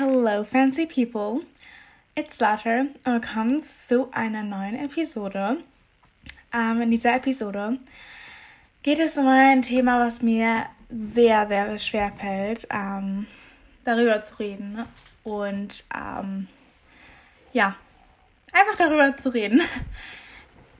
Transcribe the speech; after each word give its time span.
Hello, 0.00 0.42
fancy 0.42 0.86
people. 0.86 1.44
It's 2.14 2.40
Latter 2.40 2.86
und 3.04 3.12
willkommen 3.12 3.60
zu 3.60 4.10
einer 4.12 4.42
neuen 4.42 4.76
Episode. 4.76 5.58
Ähm, 6.54 6.80
in 6.80 6.90
dieser 6.90 7.16
Episode 7.16 7.78
geht 8.82 8.98
es 8.98 9.18
um 9.18 9.28
ein 9.28 9.60
Thema, 9.60 10.02
was 10.02 10.22
mir 10.22 10.64
sehr, 10.88 11.44
sehr 11.44 11.76
schwer 11.76 12.10
fällt, 12.12 12.66
ähm, 12.70 13.26
darüber 13.84 14.22
zu 14.22 14.38
reden. 14.38 14.86
Und 15.22 15.84
ähm, 15.94 16.48
ja, 17.52 17.76
einfach 18.54 18.78
darüber 18.78 19.14
zu 19.14 19.34
reden. 19.34 19.60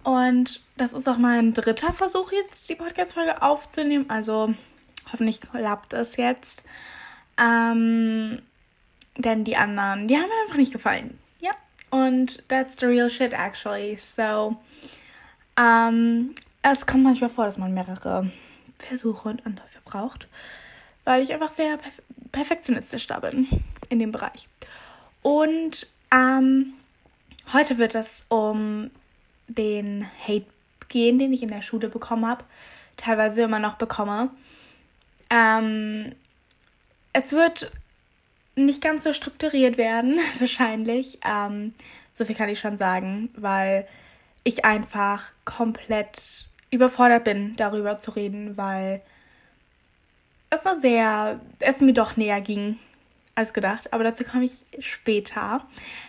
Und 0.02 0.62
das 0.78 0.94
ist 0.94 1.06
auch 1.06 1.18
mein 1.18 1.52
dritter 1.52 1.92
Versuch, 1.92 2.32
jetzt 2.32 2.70
die 2.70 2.74
Podcast-Folge 2.74 3.42
aufzunehmen. 3.42 4.08
Also 4.08 4.54
hoffentlich 5.12 5.42
klappt 5.42 5.92
es 5.92 6.16
jetzt. 6.16 6.64
Ähm, 7.38 8.40
denn 9.22 9.44
die 9.44 9.56
anderen, 9.56 10.08
die 10.08 10.16
haben 10.16 10.28
mir 10.28 10.42
einfach 10.42 10.56
nicht 10.56 10.72
gefallen. 10.72 11.18
Ja. 11.40 11.50
Und 11.90 12.48
that's 12.48 12.76
the 12.78 12.86
real 12.86 13.10
shit, 13.10 13.32
actually. 13.32 13.96
So, 13.96 14.56
ähm, 15.58 16.34
es 16.62 16.86
kommt 16.86 17.04
manchmal 17.04 17.30
vor, 17.30 17.46
dass 17.46 17.58
man 17.58 17.74
mehrere 17.74 18.30
Versuche 18.78 19.28
und 19.28 19.44
Anläufe 19.46 19.78
braucht. 19.84 20.28
Weil 21.04 21.22
ich 21.22 21.32
einfach 21.32 21.50
sehr 21.50 21.76
perf 21.76 22.02
perfektionistisch 22.32 23.08
da 23.08 23.18
bin 23.18 23.48
in 23.88 23.98
dem 23.98 24.12
Bereich. 24.12 24.48
Und 25.22 25.88
ähm, 26.12 26.74
heute 27.52 27.76
wird 27.78 27.96
es 27.96 28.26
um 28.28 28.92
den 29.48 30.06
Hate 30.26 30.46
gehen, 30.88 31.18
den 31.18 31.32
ich 31.32 31.42
in 31.42 31.48
der 31.48 31.62
Schule 31.62 31.88
bekommen 31.88 32.24
habe. 32.24 32.44
Teilweise 32.96 33.42
immer 33.42 33.58
noch 33.58 33.74
bekomme. 33.74 34.30
Ähm, 35.28 36.14
es 37.12 37.32
wird 37.32 37.72
nicht 38.54 38.82
ganz 38.82 39.04
so 39.04 39.12
strukturiert 39.12 39.78
werden, 39.78 40.18
wahrscheinlich. 40.38 41.18
Ähm, 41.24 41.74
so 42.12 42.24
viel 42.24 42.34
kann 42.36 42.48
ich 42.48 42.58
schon 42.58 42.76
sagen, 42.76 43.30
weil 43.36 43.86
ich 44.44 44.64
einfach 44.64 45.32
komplett 45.44 46.48
überfordert 46.70 47.24
bin, 47.24 47.56
darüber 47.56 47.98
zu 47.98 48.12
reden, 48.12 48.56
weil 48.56 49.02
es 50.50 50.64
war 50.64 50.78
sehr, 50.78 51.40
es 51.60 51.80
mir 51.80 51.92
doch 51.92 52.16
näher 52.16 52.40
ging 52.40 52.78
als 53.34 53.52
gedacht. 53.52 53.92
Aber 53.92 54.04
dazu 54.04 54.24
komme 54.24 54.44
ich 54.44 54.66
später. 54.80 55.66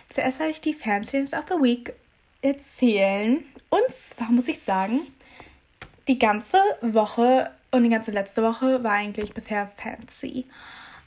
Zuerst 0.08 0.40
werde 0.40 0.52
ich 0.52 0.60
die 0.60 0.74
Fanciness 0.74 1.34
of 1.34 1.46
the 1.48 1.54
Week 1.54 1.94
erzählen. 2.42 3.44
Und 3.70 3.88
zwar 3.88 4.30
muss 4.30 4.48
ich 4.48 4.60
sagen, 4.60 5.00
die 6.08 6.18
ganze 6.18 6.58
Woche 6.80 7.50
und 7.70 7.84
die 7.84 7.88
ganze 7.88 8.10
letzte 8.10 8.42
Woche 8.42 8.82
war 8.84 8.92
eigentlich 8.92 9.32
bisher 9.32 9.66
fancy. 9.66 10.44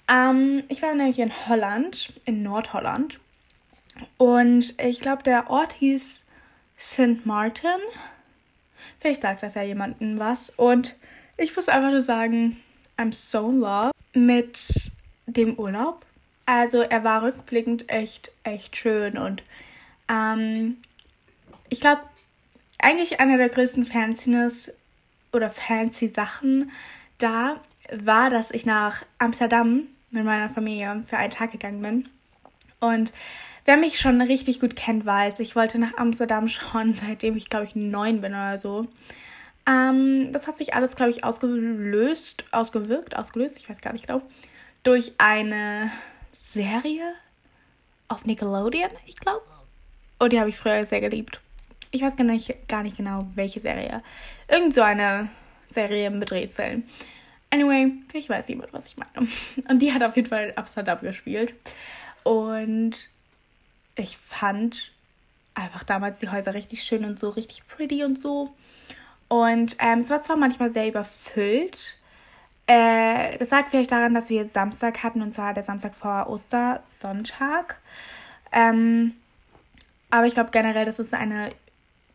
Ähm, 0.08 0.64
ich 0.70 0.82
war 0.82 0.94
nämlich 0.94 1.20
in 1.20 1.32
Holland, 1.48 2.14
in 2.26 2.44
Nordholland. 2.44 3.20
Und 4.18 4.80
ich 4.82 5.00
glaube, 5.00 5.24
der 5.24 5.50
Ort 5.50 5.74
hieß 5.74 6.26
St. 6.78 7.26
Martin. 7.26 7.80
Vielleicht 9.00 9.22
sagt 9.22 9.44
das 9.44 9.56
ja 9.56 9.64
jemandem 9.64 10.20
was. 10.20 10.50
Und 10.50 10.96
ich 11.38 11.56
muss 11.56 11.70
einfach 11.70 11.92
nur 11.92 12.02
sagen, 12.02 12.58
I'm 12.98 13.14
so 13.14 13.50
in 13.50 13.60
love 13.60 13.92
mit 14.14 14.92
dem 15.26 15.56
Urlaub. 15.56 16.06
Also 16.46 16.82
er 16.82 17.04
war 17.04 17.24
rückblickend 17.24 17.90
echt, 17.90 18.32
echt 18.44 18.76
schön. 18.76 19.18
Und 19.18 19.44
ähm, 20.10 20.78
ich 21.70 21.82
glaube, 21.82 22.02
eigentlich 22.80 23.20
einer 23.20 23.38
der 23.38 23.50
größten 23.50 23.86
Fanciness 23.86 24.74
oder 25.34 25.50
fancy 25.50 26.08
Sachen 26.08 26.72
da 27.18 27.60
war, 27.92 28.30
dass 28.30 28.52
ich 28.52 28.66
nach 28.66 29.04
Amsterdam 29.18 29.88
mit 30.16 30.26
meiner 30.26 30.50
Familie 30.50 31.04
für 31.06 31.18
einen 31.18 31.32
Tag 31.32 31.52
gegangen 31.52 31.82
bin. 31.82 32.10
Und 32.80 33.14
wer 33.66 33.78
mich 33.78 34.00
schon 34.00 34.22
richtig 34.22 34.60
gut 34.60 34.76
kennt, 34.76 35.06
weiß, 35.06 35.40
ich 35.40 35.56
wollte 35.56 35.80
nach 35.80 35.98
Amsterdam 35.98 36.48
schon, 36.48 36.94
seitdem 37.06 37.36
ich, 37.36 37.50
glaube 37.50 37.66
ich, 37.66 37.76
neun 37.76 38.22
bin 38.22 38.34
oder 38.34 38.58
so. 38.58 38.88
Ähm, 39.68 40.32
das 40.32 40.48
hat 40.48 40.56
sich 40.56 40.74
alles, 40.74 40.96
glaube 40.96 41.12
ich, 41.12 41.24
ausgelöst, 41.24 42.46
ausgewirkt, 42.52 43.16
ausgelöst, 43.16 43.58
ich 43.58 43.70
weiß 43.70 43.82
gar 43.82 43.94
nicht 43.94 44.08
genau, 44.08 44.22
durch 44.84 45.14
eine 45.18 45.90
Serie 46.40 47.14
auf 48.08 48.26
Nickelodeon, 48.26 48.92
ich 49.06 49.16
glaube. 49.16 49.44
Und 50.20 50.32
die 50.32 50.40
habe 50.40 50.50
ich 50.50 50.58
früher 50.58 50.86
sehr 50.86 51.02
geliebt. 51.02 51.42
Ich 51.92 52.02
weiß 52.02 52.16
gar 52.16 52.24
nicht, 52.24 52.68
gar 52.68 52.84
nicht 52.84 52.98
genau, 52.98 53.28
welche 53.36 53.60
Serie. 53.60 54.04
Irgend 54.48 54.74
so 54.74 54.82
eine 54.82 55.30
Serie 55.70 56.12
mit 56.12 56.32
Rätseln. 56.32 56.84
Anyway, 57.56 57.94
ich 58.12 58.28
weiß 58.28 58.50
jemand, 58.50 58.74
was 58.74 58.88
ich 58.88 58.98
meine. 58.98 59.30
Und 59.70 59.82
die 59.82 59.94
hat 59.94 60.04
auf 60.04 60.18
jeden 60.18 60.28
Fall 60.28 60.52
Amsterdam 60.58 61.00
gespielt. 61.00 61.54
Und 62.24 63.10
ich 63.96 64.18
fand 64.18 64.92
einfach 65.54 65.84
damals 65.84 66.20
die 66.20 66.28
Häuser 66.28 66.54
richtig 66.54 66.84
schön 66.84 67.06
und 67.06 67.18
so, 67.18 67.30
richtig 67.30 67.66
pretty 67.66 68.04
und 68.04 68.20
so. 68.20 68.54
Und 69.30 69.78
ähm, 69.80 70.00
es 70.00 70.10
war 70.10 70.22
zwar 70.22 70.36
manchmal 70.36 70.70
sehr 70.70 70.90
überfüllt. 70.90 71.98
Äh, 72.68 73.38
das 73.38 73.52
lag 73.52 73.70
vielleicht 73.70 73.94
daran, 73.94 74.14
dass 74.14 74.30
wir 74.30 74.46
Samstag 74.46 75.02
hatten, 75.02 75.22
und 75.22 75.34
zwar 75.34 75.54
der 75.54 75.64
Samstag 75.64 75.96
vor 75.96 76.28
Ostersonntag. 76.28 77.80
Ähm, 78.52 79.14
aber 80.10 80.28
ich 80.28 80.34
glaube 80.34 80.52
generell, 80.52 80.84
dass 80.84 81.00
es 81.00 81.14
eine 81.14 81.52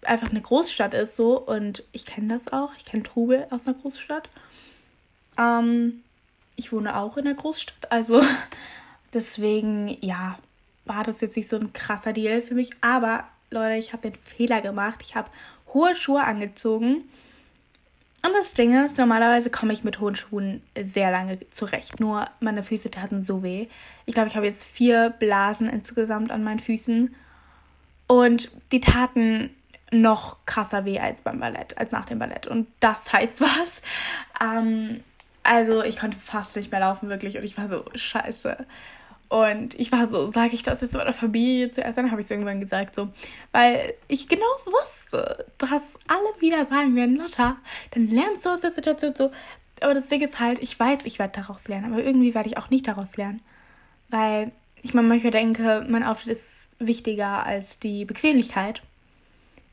einfach 0.02 0.30
eine 0.30 0.42
Großstadt 0.42 0.92
ist 0.92 1.16
so 1.16 1.38
und 1.38 1.82
ich 1.92 2.04
kenne 2.04 2.28
das 2.28 2.52
auch. 2.52 2.72
Ich 2.76 2.84
kenne 2.84 3.04
Trubel 3.04 3.46
aus 3.48 3.66
einer 3.66 3.78
Großstadt. 3.78 4.28
Ähm, 5.40 6.02
ich 6.56 6.72
wohne 6.72 6.96
auch 6.96 7.16
in 7.16 7.24
der 7.24 7.34
Großstadt, 7.34 7.90
also 7.90 8.22
deswegen, 9.14 9.96
ja, 10.02 10.38
war 10.84 11.04
das 11.04 11.20
jetzt 11.20 11.36
nicht 11.36 11.48
so 11.48 11.56
ein 11.56 11.72
krasser 11.72 12.12
Deal 12.12 12.42
für 12.42 12.54
mich. 12.54 12.70
Aber 12.80 13.24
Leute, 13.50 13.76
ich 13.76 13.92
habe 13.92 14.10
den 14.10 14.18
Fehler 14.18 14.60
gemacht. 14.60 15.00
Ich 15.02 15.14
habe 15.14 15.30
hohe 15.72 15.94
Schuhe 15.94 16.24
angezogen. 16.24 17.04
Und 18.22 18.34
das 18.34 18.52
Ding 18.52 18.84
ist, 18.84 18.98
normalerweise 18.98 19.50
komme 19.50 19.72
ich 19.72 19.82
mit 19.82 19.98
hohen 19.98 20.14
Schuhen 20.14 20.62
sehr 20.82 21.10
lange 21.10 21.38
zurecht. 21.48 22.00
Nur 22.00 22.26
meine 22.40 22.62
Füße 22.62 22.90
taten 22.90 23.22
so 23.22 23.42
weh. 23.42 23.68
Ich 24.04 24.14
glaube, 24.14 24.28
ich 24.28 24.36
habe 24.36 24.46
jetzt 24.46 24.64
vier 24.64 25.10
Blasen 25.18 25.68
insgesamt 25.68 26.30
an 26.30 26.42
meinen 26.42 26.60
Füßen. 26.60 27.14
Und 28.08 28.50
die 28.72 28.80
taten 28.80 29.50
noch 29.90 30.44
krasser 30.44 30.84
weh 30.84 30.98
als 30.98 31.22
beim 31.22 31.40
Ballett, 31.40 31.78
als 31.78 31.92
nach 31.92 32.04
dem 32.04 32.18
Ballett. 32.18 32.46
Und 32.46 32.66
das 32.80 33.12
heißt 33.12 33.40
was. 33.40 33.82
Ähm, 34.40 35.02
also 35.50 35.82
ich 35.82 35.98
konnte 35.98 36.16
fast 36.16 36.56
nicht 36.56 36.70
mehr 36.70 36.78
laufen, 36.78 37.08
wirklich. 37.08 37.36
Und 37.36 37.42
ich 37.42 37.58
war 37.58 37.66
so, 37.66 37.84
scheiße. 37.92 38.56
Und 39.28 39.74
ich 39.80 39.90
war 39.90 40.06
so, 40.06 40.28
sage 40.28 40.54
ich 40.54 40.62
das 40.62 40.80
jetzt 40.80 40.94
meiner 40.94 41.12
Familie 41.12 41.72
zuerst? 41.72 41.98
Dann 41.98 42.12
habe 42.12 42.20
ich 42.20 42.26
es 42.26 42.30
irgendwann 42.30 42.60
gesagt, 42.60 42.94
so. 42.94 43.08
Weil 43.50 43.94
ich 44.06 44.28
genau 44.28 44.46
wusste, 44.66 45.44
dass 45.58 45.98
alle 46.06 46.40
wieder 46.40 46.64
sagen 46.66 46.94
werden, 46.94 47.16
Lotta, 47.16 47.56
dann 47.90 48.06
lernst 48.06 48.46
du 48.46 48.50
aus 48.50 48.60
der 48.60 48.70
Situation 48.70 49.12
so. 49.12 49.32
Aber 49.80 49.92
das 49.92 50.06
Ding 50.06 50.20
ist 50.20 50.38
halt, 50.38 50.60
ich 50.60 50.78
weiß, 50.78 51.04
ich 51.04 51.18
werde 51.18 51.40
daraus 51.40 51.66
lernen. 51.66 51.92
Aber 51.92 52.00
irgendwie 52.00 52.32
werde 52.32 52.48
ich 52.48 52.56
auch 52.56 52.70
nicht 52.70 52.86
daraus 52.86 53.16
lernen. 53.16 53.42
Weil 54.08 54.52
ich 54.82 54.94
mir 54.94 55.02
manchmal 55.02 55.32
denke, 55.32 55.84
mein 55.88 56.06
Outfit 56.06 56.28
ist 56.28 56.76
wichtiger 56.78 57.44
als 57.44 57.80
die 57.80 58.04
Bequemlichkeit 58.04 58.82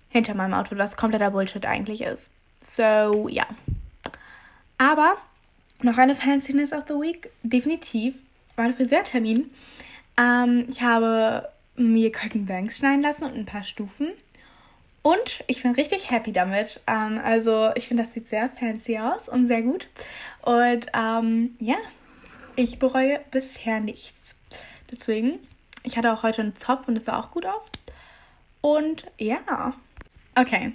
hinter 0.09 0.33
meinem 0.33 0.55
Outfit, 0.55 0.79
was 0.79 0.97
kompletter 0.97 1.29
Bullshit 1.29 1.67
eigentlich 1.67 2.01
ist. 2.01 2.31
So, 2.59 3.27
ja. 3.29 3.45
Aber 4.79 5.17
noch 5.81 5.97
eine 5.97 6.15
Fanciness 6.15 6.73
of 6.73 6.85
the 6.87 6.95
Week, 6.95 7.29
definitiv, 7.43 8.23
mein 8.55 8.73
Friseurtermin. 8.73 9.49
Ähm, 10.17 10.65
ich 10.67 10.81
habe 10.81 11.49
mir 11.75 12.11
Curtain 12.11 12.45
Banks 12.45 12.79
schneiden 12.79 13.01
lassen 13.01 13.25
und 13.25 13.35
ein 13.35 13.45
paar 13.45 13.63
Stufen. 13.63 14.11
Und 15.03 15.43
ich 15.47 15.63
bin 15.63 15.71
richtig 15.73 16.11
happy 16.11 16.33
damit. 16.33 16.81
Ähm, 16.87 17.21
also 17.23 17.69
ich 17.75 17.87
finde, 17.87 18.03
das 18.03 18.13
sieht 18.13 18.27
sehr 18.27 18.49
fancy 18.49 18.97
aus 18.97 19.29
und 19.29 19.47
sehr 19.47 19.61
gut. 19.61 19.87
Und 20.41 20.87
ähm, 20.93 21.55
ja, 21.59 21.77
ich 22.55 22.79
bereue 22.79 23.21
bisher 23.31 23.79
nichts. 23.79 24.37
Deswegen, 24.91 25.39
ich 25.83 25.97
hatte 25.97 26.11
auch 26.11 26.23
heute 26.23 26.41
einen 26.41 26.55
Zopf 26.55 26.87
und 26.87 26.97
es 26.97 27.05
sah 27.05 27.19
auch 27.19 27.31
gut 27.31 27.45
aus. 27.45 27.71
Und 28.61 29.05
ja, 29.17 29.73
okay. 30.35 30.73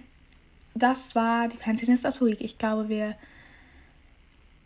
Das 0.75 1.15
war 1.15 1.49
die 1.49 1.59
Fanciness 1.59 2.06
of 2.06 2.15
the 2.15 2.25
Week. 2.25 2.41
Ich 2.41 2.56
glaube, 2.56 2.88
wir 2.88 3.17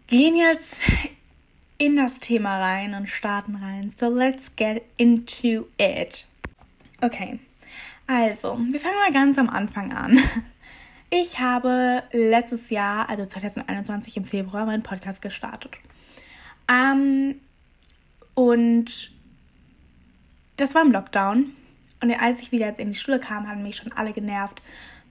gehen 0.06 0.37
jetzt 0.37 0.85
in 1.79 1.97
das 1.97 2.20
Thema 2.20 2.61
rein 2.61 2.94
und 2.94 3.08
starten 3.08 3.56
rein. 3.56 3.93
So 3.94 4.08
let's 4.08 4.55
get 4.56 4.82
into 4.97 5.67
it. 5.79 6.26
Okay, 7.00 7.38
also, 8.06 8.58
wir 8.58 8.81
fangen 8.81 8.94
mal 8.97 9.12
ganz 9.12 9.37
am 9.38 9.49
Anfang 9.49 9.93
an. 9.93 10.19
Ich 11.08 11.38
habe 11.38 12.03
letztes 12.11 12.69
Jahr, 12.69 13.08
also 13.08 13.25
2021 13.25 14.17
im 14.17 14.25
Februar, 14.25 14.67
meinen 14.67 14.82
Podcast 14.82 15.23
gestartet. 15.23 15.76
Ähm, 16.69 17.37
und 18.35 19.12
das 20.56 20.75
war 20.75 20.82
im 20.82 20.91
Lockdown. 20.91 21.52
Und 22.02 22.20
als 22.20 22.41
ich 22.41 22.50
wieder 22.50 22.76
in 22.81 22.91
die 22.91 22.99
Schule 22.99 23.20
kam, 23.20 23.49
haben 23.49 23.62
mich 23.62 23.76
schon 23.76 23.93
alle 23.93 24.12
genervt 24.12 24.61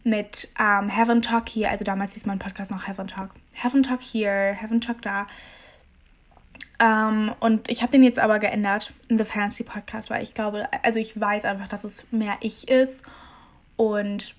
mit 0.03 0.49
ähm, 0.59 0.89
Heaven 0.89 1.21
Talk 1.21 1.47
hier. 1.47 1.71
Also 1.71 1.85
damals 1.85 2.13
hieß 2.13 2.25
mein 2.25 2.39
Podcast 2.39 2.71
noch 2.71 2.87
Heaven 2.87 3.07
Talk. 3.07 3.29
Heaven 3.55 3.83
Talk 3.83 4.01
hier, 4.01 4.31
Heaven 4.31 4.81
Talk 4.81 5.01
da. 5.01 5.27
Ähm, 6.79 7.33
und 7.39 7.69
ich 7.69 7.81
habe 7.81 7.91
den 7.91 8.03
jetzt 8.03 8.19
aber 8.19 8.39
geändert 8.39 8.93
in 9.07 9.17
The 9.17 9.25
Fancy 9.25 9.63
Podcast, 9.63 10.09
weil 10.09 10.21
ich 10.21 10.33
glaube, 10.33 10.67
also 10.83 10.99
ich 10.99 11.19
weiß 11.19 11.45
einfach, 11.45 11.67
dass 11.67 11.83
es 11.83 12.11
mehr 12.11 12.37
ich 12.41 12.67
ist. 12.67 13.03
Und 13.77 14.35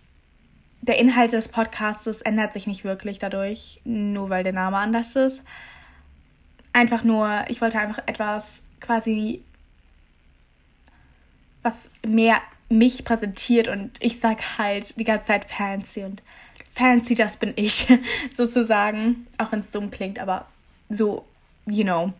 der 0.83 0.99
Inhalt 0.99 1.33
des 1.33 1.49
Podcasts 1.49 2.23
ändert 2.23 2.53
sich 2.53 2.67
nicht 2.67 2.85
wirklich 2.85 3.19
dadurch, 3.19 3.81
nur 3.85 4.31
weil 4.31 4.45
der 4.45 4.53
Name 4.53 4.77
anders 4.77 5.17
ist. 5.17 5.45
Einfach 6.73 7.03
nur, 7.03 7.45
ich 7.49 7.61
wollte 7.61 7.79
einfach 7.79 8.03
etwas 8.07 8.63
quasi, 8.81 9.43
was 11.63 11.91
mehr 12.07 12.37
mich 12.69 13.05
präsentiert 13.05 13.69
und 13.69 13.93
ich 14.01 14.21
sag 14.21 14.59
halt 14.59 14.99
die 14.99 15.05
ganze 15.05 15.27
Zeit 15.27 15.51
fancy 15.51 16.05
und 16.05 16.23
fancy, 16.77 17.15
das 17.15 17.39
bin 17.39 17.53
ich, 17.57 17.89
sozusagen. 18.35 19.27
Auch 19.39 19.51
wenn 19.51 19.61
es 19.61 19.71
dumm 19.71 19.91
klingt, 19.91 20.19
aber 20.19 20.47
so, 20.89 21.25
you 21.67 21.85
know. 21.85 22.13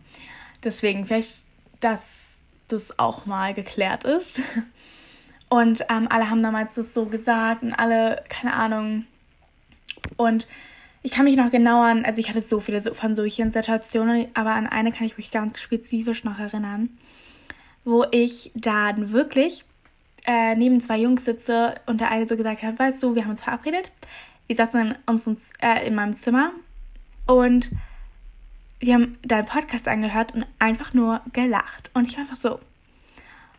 Deswegen 0.63 1.05
vielleicht, 1.05 1.45
dass 1.79 2.39
das 2.67 2.99
auch 2.99 3.25
mal 3.25 3.53
geklärt 3.53 4.03
ist. 4.03 4.41
Und 5.49 5.85
ähm, 5.89 6.07
alle 6.09 6.29
haben 6.29 6.43
damals 6.43 6.75
das 6.75 6.93
so 6.93 7.05
gesagt 7.05 7.63
und 7.63 7.71
alle, 7.71 8.21
keine 8.27 8.53
Ahnung. 8.53 9.05
Und 10.17 10.45
ich 11.03 11.11
kann 11.11 11.23
mich 11.23 11.37
noch 11.37 11.51
genau 11.51 11.81
an, 11.83 12.03
also 12.03 12.19
ich 12.19 12.27
hatte 12.27 12.41
so 12.41 12.59
viele 12.59 12.81
von 12.93 13.15
solchen 13.15 13.49
Situationen, 13.49 14.27
aber 14.33 14.51
an 14.51 14.67
eine 14.67 14.91
kann 14.91 15.05
ich 15.05 15.15
mich 15.15 15.31
ganz 15.31 15.61
spezifisch 15.61 16.25
noch 16.25 16.37
erinnern, 16.37 16.89
wo 17.85 18.03
ich 18.11 18.51
dann 18.55 19.13
wirklich 19.13 19.63
äh, 20.25 20.53
neben 20.55 20.81
zwei 20.81 20.97
Jungs 20.97 21.23
sitze 21.23 21.75
und 21.85 22.01
der 22.01 22.11
eine 22.11 22.27
so 22.27 22.35
gesagt 22.35 22.61
hat, 22.61 22.77
weißt 22.77 23.01
du, 23.01 23.15
wir 23.15 23.23
haben 23.23 23.29
uns 23.29 23.41
verabredet. 23.41 23.89
Wir 24.47 24.55
saßen 24.55 24.91
in, 24.91 24.95
uns, 25.05 25.51
äh, 25.61 25.85
in 25.85 25.95
meinem 25.95 26.15
Zimmer 26.15 26.51
und 27.25 27.71
wir 28.79 28.93
haben 28.93 29.17
deinen 29.23 29.45
Podcast 29.45 29.87
angehört 29.87 30.33
und 30.33 30.45
einfach 30.59 30.93
nur 30.93 31.21
gelacht. 31.33 31.89
Und 31.93 32.07
ich 32.07 32.15
war 32.15 32.21
einfach 32.21 32.35
so. 32.35 32.59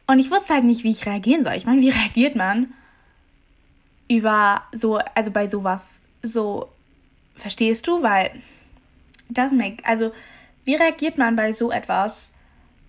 Und 0.06 0.18
ich 0.18 0.30
wusste 0.30 0.54
halt 0.54 0.64
nicht, 0.64 0.84
wie 0.84 0.90
ich 0.90 1.06
reagieren 1.06 1.44
soll. 1.44 1.54
Ich 1.54 1.66
meine, 1.66 1.80
wie 1.80 1.90
reagiert 1.90 2.36
man 2.36 2.72
über 4.08 4.62
so, 4.72 4.98
also 5.14 5.30
bei 5.30 5.46
sowas 5.46 6.00
so, 6.22 6.68
verstehst 7.34 7.86
du? 7.86 8.02
Weil 8.02 8.30
das 9.28 9.52
make, 9.52 9.84
also 9.84 10.12
wie 10.64 10.74
reagiert 10.74 11.18
man 11.18 11.36
bei 11.36 11.52
so 11.52 11.70
etwas 11.70 12.32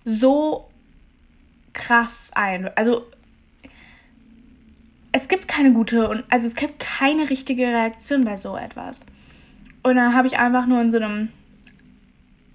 so 0.04 0.68
krass 1.72 2.30
ein? 2.34 2.74
Also 2.76 3.06
es 5.12 5.28
gibt 5.28 5.48
keine 5.48 5.72
gute 5.72 6.08
und 6.08 6.24
also 6.30 6.46
es 6.46 6.54
gibt 6.54 6.80
keine 6.80 7.28
richtige 7.30 7.66
Reaktion 7.66 8.24
bei 8.24 8.36
so 8.36 8.56
etwas. 8.56 9.00
Und 9.82 9.96
dann 9.96 10.14
habe 10.14 10.28
ich 10.28 10.38
einfach 10.38 10.66
nur 10.66 10.80
in 10.80 10.90
so 10.90 10.98
einem 10.98 11.30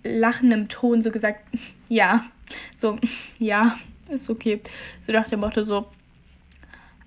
lachendem 0.03 0.69
Ton 0.69 1.01
so 1.01 1.11
gesagt, 1.11 1.43
ja, 1.89 2.23
so, 2.75 2.97
ja, 3.39 3.75
ist 4.09 4.29
okay. 4.29 4.61
So 5.01 5.11
nach 5.11 5.27
dem 5.27 5.39
Motto 5.39 5.63
so. 5.63 5.87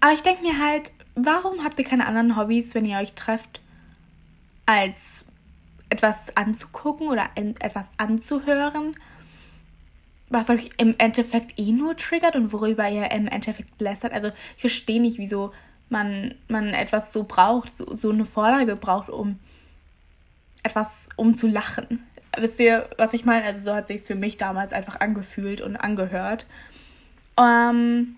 Aber 0.01 0.13
ich 0.13 0.23
denke 0.23 0.43
mir 0.43 0.59
halt, 0.59 0.93
warum 1.15 1.65
habt 1.65 1.79
ihr 1.79 1.85
keine 1.85 2.07
anderen 2.07 2.37
Hobbys, 2.37 2.75
wenn 2.75 2.85
ihr 2.85 2.99
euch 2.99 3.15
trefft, 3.15 3.61
als 4.67 5.27
etwas 5.91 6.37
anzugucken 6.37 7.09
oder 7.09 7.31
etwas 7.35 7.91
anzuhören, 7.97 8.95
was 10.31 10.51
euch 10.51 10.71
im 10.77 10.95
Endeffekt 10.99 11.59
eh 11.59 11.73
nur 11.73 11.97
triggert 11.97 12.37
und 12.37 12.53
worüber 12.53 12.89
ihr 12.89 13.11
im 13.11 13.27
Endeffekt 13.27 13.81
lästert. 13.81 14.13
Also 14.13 14.29
ich 14.57 14.61
verstehe 14.61 15.01
nicht, 15.01 15.19
wieso 15.19 15.53
man, 15.89 16.35
man 16.49 16.69
etwas 16.69 17.13
so 17.13 17.25
braucht, 17.25 17.77
so, 17.77 17.95
so 17.95 18.11
eine 18.11 18.25
Vorlage 18.25 18.77
braucht, 18.77 19.09
um 19.09 19.39
etwas, 20.63 21.09
um 21.17 21.35
zu 21.35 21.47
lachen. 21.47 22.07
Wisst 22.37 22.61
ihr, 22.61 22.89
was 22.99 23.15
ich 23.15 23.25
meine? 23.25 23.45
Also 23.45 23.61
so 23.61 23.75
hat 23.75 23.87
sich 23.87 24.03
für 24.03 24.15
mich 24.15 24.37
damals 24.37 24.73
einfach 24.73 25.01
angefühlt 25.01 25.61
und 25.61 25.77
angehört. 25.77 26.47
Ähm, 27.39 28.17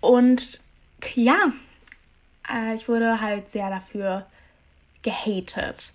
und 0.00 0.60
ja, 1.14 1.52
äh, 2.52 2.74
ich 2.74 2.88
wurde 2.88 3.20
halt 3.20 3.50
sehr 3.50 3.70
dafür 3.70 4.26
gehatet. 5.02 5.92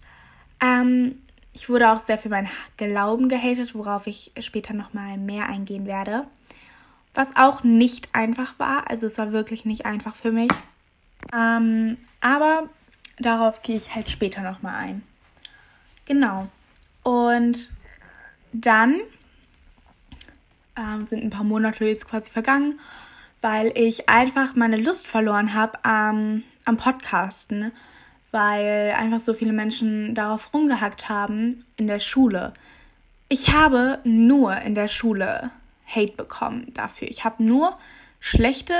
Ähm, 0.62 1.22
ich 1.54 1.70
wurde 1.70 1.92
auch 1.92 2.00
sehr 2.00 2.18
für 2.18 2.30
meinen 2.30 2.50
Glauben 2.78 3.30
gehatet, 3.30 3.76
worauf 3.76 4.08
ich 4.08 4.32
später 4.40 4.74
nochmal 4.74 5.18
mehr 5.18 5.48
eingehen 5.48 5.86
werde. 5.86 6.26
Was 7.14 7.36
auch 7.36 7.64
nicht 7.64 8.10
einfach 8.14 8.60
war. 8.60 8.90
Also 8.90 9.08
es 9.08 9.18
war 9.18 9.32
wirklich 9.32 9.66
nicht 9.66 9.86
einfach 9.86 10.16
für 10.16 10.32
mich. 10.32 10.52
Ähm, 11.34 11.98
aber 12.22 12.70
darauf 13.18 13.62
gehe 13.62 13.76
ich 13.76 13.96
halt 13.96 14.10
später 14.10 14.42
nochmal 14.42 14.76
ein. 14.76 15.04
Genau. 16.06 16.48
Und 17.04 17.72
dann 18.54 19.00
ähm, 20.78 21.06
sind 21.06 21.24
ein 21.24 21.30
paar 21.30 21.44
Monate 21.44 21.86
jetzt 21.86 22.08
quasi 22.08 22.30
vergangen, 22.30 22.80
weil 23.42 23.72
ich 23.76 24.10
einfach 24.10 24.56
meine 24.56 24.78
Lust 24.78 25.08
verloren 25.08 25.54
habe 25.54 25.80
ähm, 25.86 26.44
am 26.66 26.78
Podcasten, 26.78 27.72
weil 28.32 28.92
einfach 28.98 29.20
so 29.20 29.34
viele 29.34 29.54
Menschen 29.54 30.16
darauf 30.16 30.54
rumgehackt 30.54 31.10
haben 31.10 31.64
in 31.78 31.88
der 31.88 32.00
Schule. 32.00 32.54
Ich 33.28 33.54
habe 33.54 34.00
nur 34.04 34.56
in 34.58 34.76
der 34.76 34.88
Schule 34.88 35.52
Hate 35.86 36.14
bekommen 36.14 36.72
dafür. 36.74 37.08
Ich 37.10 37.24
habe 37.24 37.44
nur 37.44 37.78
schlechte 38.20 38.74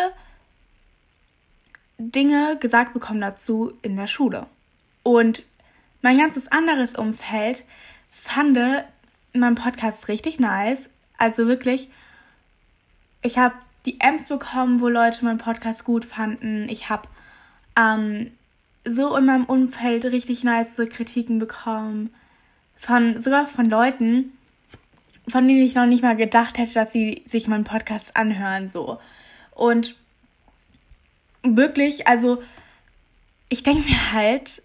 Dinge 1.98 2.58
gesagt 2.60 2.94
bekommen 2.94 3.22
dazu 3.22 3.74
in 3.82 3.96
der 3.96 4.08
Schule. 4.08 4.46
Und 5.04 5.44
mein 6.02 6.18
ganzes 6.18 6.52
anderes 6.52 6.96
Umfeld 6.96 7.66
fand 8.10 8.58
meinen 9.34 9.56
Podcast 9.56 10.08
richtig 10.08 10.40
nice. 10.40 10.90
Also 11.18 11.48
wirklich, 11.48 11.90
ich 13.22 13.38
habe 13.38 13.56
die 13.86 14.00
M's 14.00 14.30
bekommen, 14.30 14.82
wo 14.82 14.88
Leute 14.88 15.26
meinen 15.26 15.38
Podcast 15.38 15.84
gut 15.84 16.06
fanden. 16.06 16.70
Ich 16.70 16.90
habe 16.90 17.08
ähm, 17.78 18.32
so 18.90 19.16
in 19.16 19.26
meinem 19.26 19.46
Umfeld 19.46 20.06
richtig 20.06 20.44
nice 20.44 20.76
Kritiken 20.76 21.40
bekommen. 21.40 22.14
Von, 22.76 23.22
sogar 23.22 23.46
von 23.46 23.66
Leuten, 23.66 24.38
von 25.28 25.48
denen 25.48 25.62
ich 25.62 25.76
noch 25.76 25.86
nicht 25.86 26.02
mal 26.02 26.16
gedacht 26.16 26.58
hätte, 26.58 26.74
dass 26.74 26.92
sie 26.92 27.24
sich 27.26 27.48
meinen 27.48 27.66
Podcast 27.66 28.16
anhören, 28.16 28.68
so. 28.68 29.00
Und 29.52 29.96
wirklich, 31.44 32.08
also, 32.08 32.42
ich 33.50 33.64
denke 33.64 33.90
mir 33.90 34.14
halt, 34.14 34.62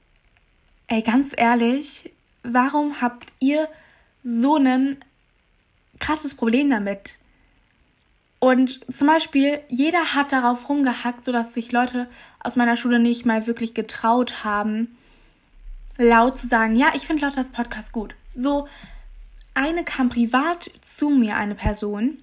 ey, 0.86 1.02
ganz 1.02 1.32
ehrlich, 1.36 2.10
warum 2.42 3.00
habt 3.00 3.32
ihr 3.40 3.68
so 4.22 4.56
ein 4.56 4.98
krasses 5.98 6.34
Problem 6.34 6.70
damit? 6.70 7.18
Und 8.38 8.80
zum 8.92 9.08
Beispiel, 9.08 9.60
jeder 9.68 10.14
hat 10.14 10.32
darauf 10.32 10.68
rumgehackt, 10.68 11.24
sodass 11.24 11.54
sich 11.54 11.72
Leute 11.72 12.08
aus 12.44 12.56
meiner 12.56 12.76
Schule 12.76 13.00
nicht 13.00 13.26
mal 13.26 13.46
wirklich 13.48 13.74
getraut 13.74 14.44
haben, 14.44 14.96
laut 15.98 16.38
zu 16.38 16.46
sagen, 16.46 16.76
ja, 16.76 16.92
ich 16.94 17.06
finde 17.06 17.24
Lotters 17.24 17.48
Podcast 17.48 17.92
gut. 17.92 18.14
So, 18.34 18.68
eine 19.54 19.84
kam 19.84 20.08
privat 20.08 20.70
zu 20.80 21.10
mir, 21.10 21.36
eine 21.36 21.56
Person, 21.56 22.18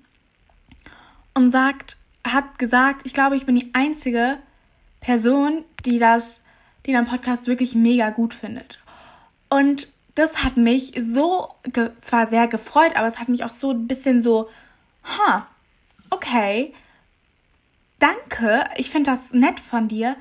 und 1.34 1.51
sagt, 1.51 1.98
hat 2.25 2.60
gesagt, 2.60 3.01
ich 3.06 3.13
glaube, 3.13 3.36
ich 3.36 3.46
bin 3.46 3.56
die 3.56 3.72
einzige 3.74 4.38
Person, 5.00 5.66
die 5.86 5.98
das 5.98 6.44
die 6.86 6.94
deinen 6.94 7.08
Podcast 7.08 7.48
wirklich 7.48 7.75
mega 7.75 8.10
gut 8.10 8.34
findet. 8.34 8.80
Und 9.50 9.88
das 10.16 10.44
hat 10.44 10.58
mich 10.58 10.94
so 11.00 11.54
zwar 12.01 12.28
sehr 12.28 12.48
gefreut, 12.48 12.96
aber 12.96 13.08
es 13.08 13.20
hat 13.20 13.30
mich 13.30 13.44
auch 13.44 13.51
so 13.51 13.72
ein 13.72 13.88
bisschen 13.88 14.22
so, 14.22 14.50
ha, 15.04 15.48
okay, 16.10 16.74
danke, 18.01 18.65
ich 18.77 18.89
finde 18.89 19.12
das 19.12 19.34
nett 19.34 19.60
von 19.60 19.88
dir, 19.88 20.17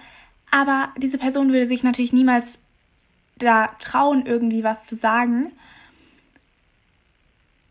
aber 0.50 0.92
diese 0.96 1.18
Person 1.18 1.52
würde 1.52 1.66
sich 1.66 1.82
natürlich 1.82 2.12
niemals 2.12 2.60
da 3.36 3.68
trauen, 3.78 4.26
irgendwie 4.26 4.62
was 4.62 4.86
zu 4.86 4.94
sagen, 4.94 5.52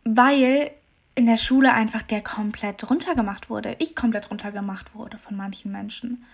weil 0.04 0.72
in 1.16 1.25
der 1.25 1.38
Schule 1.38 1.74
einfach 1.74 2.01
der 2.01 2.22
komplett 2.22 2.89
runtergemacht 2.89 3.50
wurde. 3.50 3.75
Ich 3.80 3.96
komplett 3.96 4.32
runtergemacht 4.32 4.96
wurde 4.96 5.18
von 5.18 5.36
manchen 5.36 5.72
Menschen. 5.72 6.25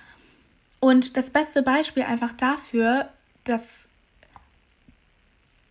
Und 0.80 1.18
das 1.18 1.32
beste 1.32 1.64
Beispiel 1.64 2.04
einfach 2.04 2.34
dafür, 2.34 3.10
das 3.44 3.90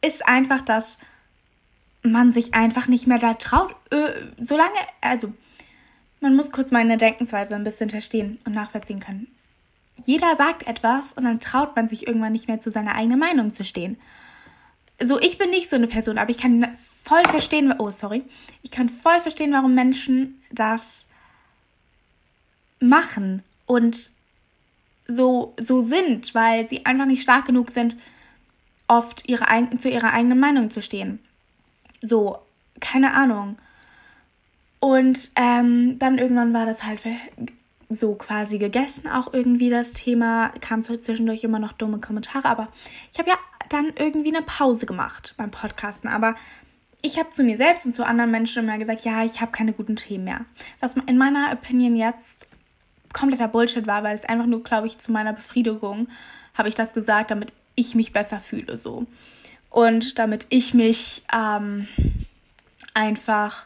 ist 0.03 0.27
einfach, 0.27 0.61
dass 0.61 0.99
man 2.03 2.33
sich 2.33 2.55
einfach 2.55 2.89
nicht 2.89 3.07
mehr 3.07 3.19
da 3.19 3.35
traut. 3.35 3.75
Äh, 3.91 4.13
solange, 4.39 4.77
also, 5.01 5.33
man 6.25 6.37
muss 6.37 6.53
kurz 6.53 6.71
meine 6.71 6.97
Denkensweise 6.97 7.55
ein 7.55 7.65
bisschen 7.65 7.91
verstehen 7.91 8.39
und 8.47 8.55
nachvollziehen 8.55 8.99
können. 8.99 9.29
Jeder 10.03 10.35
sagt 10.37 10.67
etwas 10.67 11.13
und 11.13 11.25
dann 11.25 11.39
traut 11.39 11.77
man 11.77 11.87
sich 11.87 12.07
irgendwann 12.07 12.33
nicht 12.33 12.49
mehr 12.49 12.59
zu 12.59 12.71
seiner 12.71 12.95
eigenen 12.97 13.19
Meinung 13.19 13.53
zu 13.53 13.63
stehen. 13.63 13.99
So, 15.03 15.21
ich 15.21 15.37
bin 15.37 15.51
nicht 15.51 15.69
so 15.69 15.77
eine 15.77 15.87
Person, 15.87 16.17
aber 16.17 16.31
ich 16.31 16.39
kann 16.39 16.75
voll 16.77 17.23
verstehen, 17.25 17.75
oh, 17.79 17.91
sorry, 17.91 18.23
ich 18.63 18.71
kann 18.71 18.89
voll 18.89 19.21
verstehen, 19.21 19.53
warum 19.53 19.75
Menschen 19.75 20.41
das 20.51 21.09
machen 22.81 23.43
und 23.67 24.11
so, 25.07 25.55
so 25.61 25.83
sind, 25.83 26.35
weil 26.35 26.67
sie 26.67 26.87
einfach 26.87 27.07
nicht 27.07 27.23
stark 27.23 27.45
genug 27.45 27.71
sind, 27.71 27.97
oft 28.89 29.29
ihre, 29.29 29.45
zu 29.77 29.91
ihrer 29.91 30.15
eigenen 30.15 30.41
Meinung 30.41 30.71
zu 30.71 30.81
stehen. 30.81 31.19
So, 32.01 32.39
keine 32.81 33.13
Ahnung. 33.13 33.59
Und 34.85 35.31
ähm, 35.37 35.99
dann 35.99 36.19
irgendwann 36.19 36.53
war 36.53 36.67
das 36.67 36.85
halt 36.85 37.01
so 37.89 38.17
quasi 38.17 38.59
gegessen, 38.59 39.09
auch 39.09 39.33
irgendwie 39.33 39.71
das 39.71 39.95
Thema. 39.95 40.51
Kam 40.61 40.83
zwischendurch 40.83 41.43
immer 41.43 41.59
noch 41.59 41.73
dumme 41.73 42.01
Kommentare, 42.01 42.47
aber 42.47 42.69
ich 43.11 43.19
habe 43.19 43.31
ja 43.31 43.37
dann 43.71 43.95
irgendwie 43.99 44.37
eine 44.37 44.45
Pause 44.45 44.85
gemacht 44.85 45.33
beim 45.39 45.51
Podcasten. 45.51 46.11
Aber 46.11 46.35
ich 47.01 47.19
habe 47.19 47.31
zu 47.31 47.45
mir 47.45 47.57
selbst 47.57 47.87
und 47.87 47.93
zu 47.93 48.05
anderen 48.05 48.31
Menschen 48.31 48.63
immer 48.63 48.77
gesagt, 48.77 49.07
ja, 49.07 49.25
ich 49.25 49.41
habe 49.41 49.53
keine 49.53 49.73
guten 49.73 49.97
Themen 49.97 50.25
mehr. 50.25 50.45
Was 50.81 50.97
in 51.07 51.17
meiner 51.17 51.51
Opinion 51.55 51.97
jetzt 51.97 52.49
kompletter 53.15 53.49
Bullshit 53.49 53.87
war, 53.87 54.03
weil 54.03 54.15
es 54.15 54.27
einfach 54.27 54.45
nur, 54.45 54.63
glaube 54.63 54.87
ich, 54.87 54.99
zu 54.99 55.13
meiner 55.13 55.33
Befriedigung 55.33 56.09
habe 56.53 56.69
ich 56.69 56.75
das 56.75 56.93
gesagt, 56.93 57.31
damit 57.31 57.55
ich 57.75 57.95
mich 57.95 58.13
besser 58.13 58.39
fühle 58.39 58.77
so. 58.77 59.07
Und 59.71 60.19
damit 60.19 60.45
ich 60.51 60.75
mich 60.75 61.25
ähm, 61.35 61.89
einfach 62.93 63.65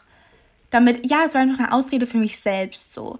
damit, 0.69 1.09
ja, 1.09 1.23
es 1.25 1.33
war 1.33 1.41
einfach 1.41 1.59
eine 1.59 1.73
Ausrede 1.73 2.05
für 2.05 2.17
mich 2.17 2.39
selbst 2.39 2.93
so. 2.93 3.19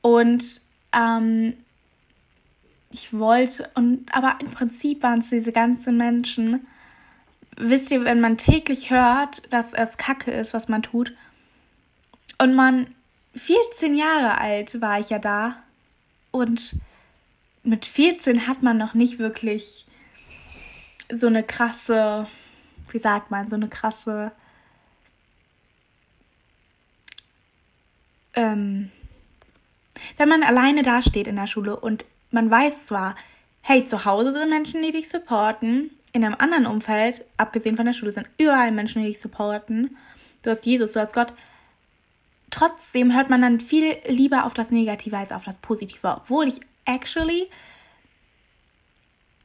Und 0.00 0.60
ähm, 0.92 1.54
ich 2.90 3.12
wollte, 3.12 3.68
und 3.74 4.14
aber 4.14 4.36
im 4.40 4.50
Prinzip 4.50 5.02
waren 5.02 5.18
es 5.18 5.30
diese 5.30 5.52
ganzen 5.52 5.96
Menschen. 5.96 6.66
Wisst 7.56 7.90
ihr, 7.90 8.04
wenn 8.04 8.20
man 8.20 8.38
täglich 8.38 8.90
hört, 8.90 9.42
dass 9.52 9.74
es 9.74 9.96
Kacke 9.96 10.30
ist, 10.30 10.54
was 10.54 10.68
man 10.68 10.82
tut, 10.82 11.12
und 12.40 12.54
man 12.54 12.86
14 13.34 13.96
Jahre 13.96 14.38
alt 14.38 14.80
war 14.80 15.00
ich 15.00 15.10
ja 15.10 15.18
da, 15.18 15.56
und 16.30 16.76
mit 17.64 17.84
14 17.84 18.46
hat 18.46 18.62
man 18.62 18.76
noch 18.76 18.94
nicht 18.94 19.18
wirklich 19.18 19.86
so 21.12 21.26
eine 21.26 21.42
krasse, 21.42 22.26
wie 22.90 22.98
sagt 22.98 23.30
man, 23.30 23.48
so 23.48 23.56
eine 23.56 23.68
krasse 23.68 24.32
ähm, 28.38 28.92
wenn 30.16 30.28
man 30.28 30.44
alleine 30.44 30.82
dasteht 30.82 31.26
in 31.26 31.34
der 31.34 31.48
Schule 31.48 31.76
und 31.76 32.04
man 32.30 32.48
weiß 32.48 32.86
zwar, 32.86 33.16
hey, 33.62 33.82
zu 33.82 34.04
Hause 34.04 34.32
sind 34.32 34.48
Menschen, 34.48 34.80
die 34.80 34.92
dich 34.92 35.08
supporten, 35.08 35.90
in 36.12 36.24
einem 36.24 36.36
anderen 36.38 36.66
Umfeld, 36.66 37.24
abgesehen 37.36 37.76
von 37.76 37.84
der 37.84 37.92
Schule, 37.92 38.12
sind 38.12 38.28
überall 38.38 38.70
Menschen, 38.70 39.02
die 39.02 39.08
dich 39.08 39.20
supporten. 39.20 39.96
Du 40.42 40.50
hast 40.50 40.64
Jesus, 40.64 40.92
du 40.92 41.00
hast 41.00 41.14
Gott. 41.14 41.32
Trotzdem 42.50 43.14
hört 43.14 43.28
man 43.28 43.42
dann 43.42 43.60
viel 43.60 43.96
lieber 44.06 44.46
auf 44.46 44.54
das 44.54 44.70
Negative 44.70 45.18
als 45.18 45.32
auf 45.32 45.44
das 45.44 45.58
Positive, 45.58 46.16
obwohl 46.16 46.46
ich 46.46 46.60
actually 46.86 47.48